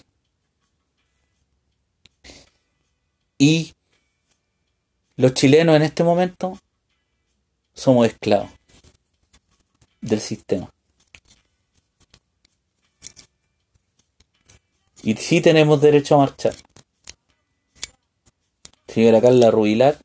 Y 3.38 3.74
los 5.16 5.34
chilenos 5.34 5.74
en 5.74 5.82
este 5.82 6.04
momento 6.04 6.56
somos 7.74 8.06
esclavos 8.06 8.50
del 10.00 10.20
sistema. 10.20 10.70
Y 15.02 15.14
sí 15.16 15.40
tenemos 15.40 15.80
derecho 15.80 16.14
a 16.14 16.18
marchar. 16.18 16.54
Señora 18.86 19.20
Carla 19.20 19.50
Rubilar. 19.50 19.98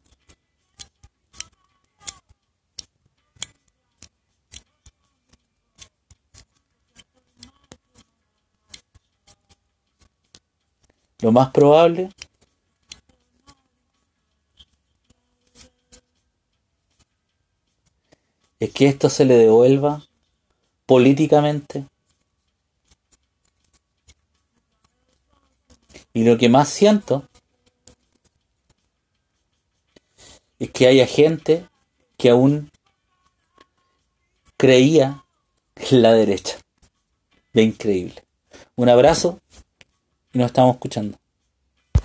Lo 11.27 11.33
más 11.33 11.51
probable 11.51 12.09
es 18.61 18.71
que 18.71 18.87
esto 18.87 19.09
se 19.09 19.25
le 19.25 19.35
devuelva 19.35 20.01
políticamente. 20.85 21.85
Y 26.13 26.23
lo 26.23 26.37
que 26.37 26.47
más 26.47 26.69
siento 26.69 27.27
es 30.59 30.71
que 30.71 30.87
haya 30.87 31.05
gente 31.05 31.67
que 32.15 32.29
aún 32.29 32.71
creía 34.55 35.25
en 35.75 36.01
la 36.01 36.13
derecha. 36.13 36.57
De 37.51 37.63
increíble. 37.63 38.23
Un 38.77 38.87
abrazo 38.87 39.41
y 40.37 40.39
nos 40.39 40.51
estamos 40.51 40.75
escuchando. 40.75 41.17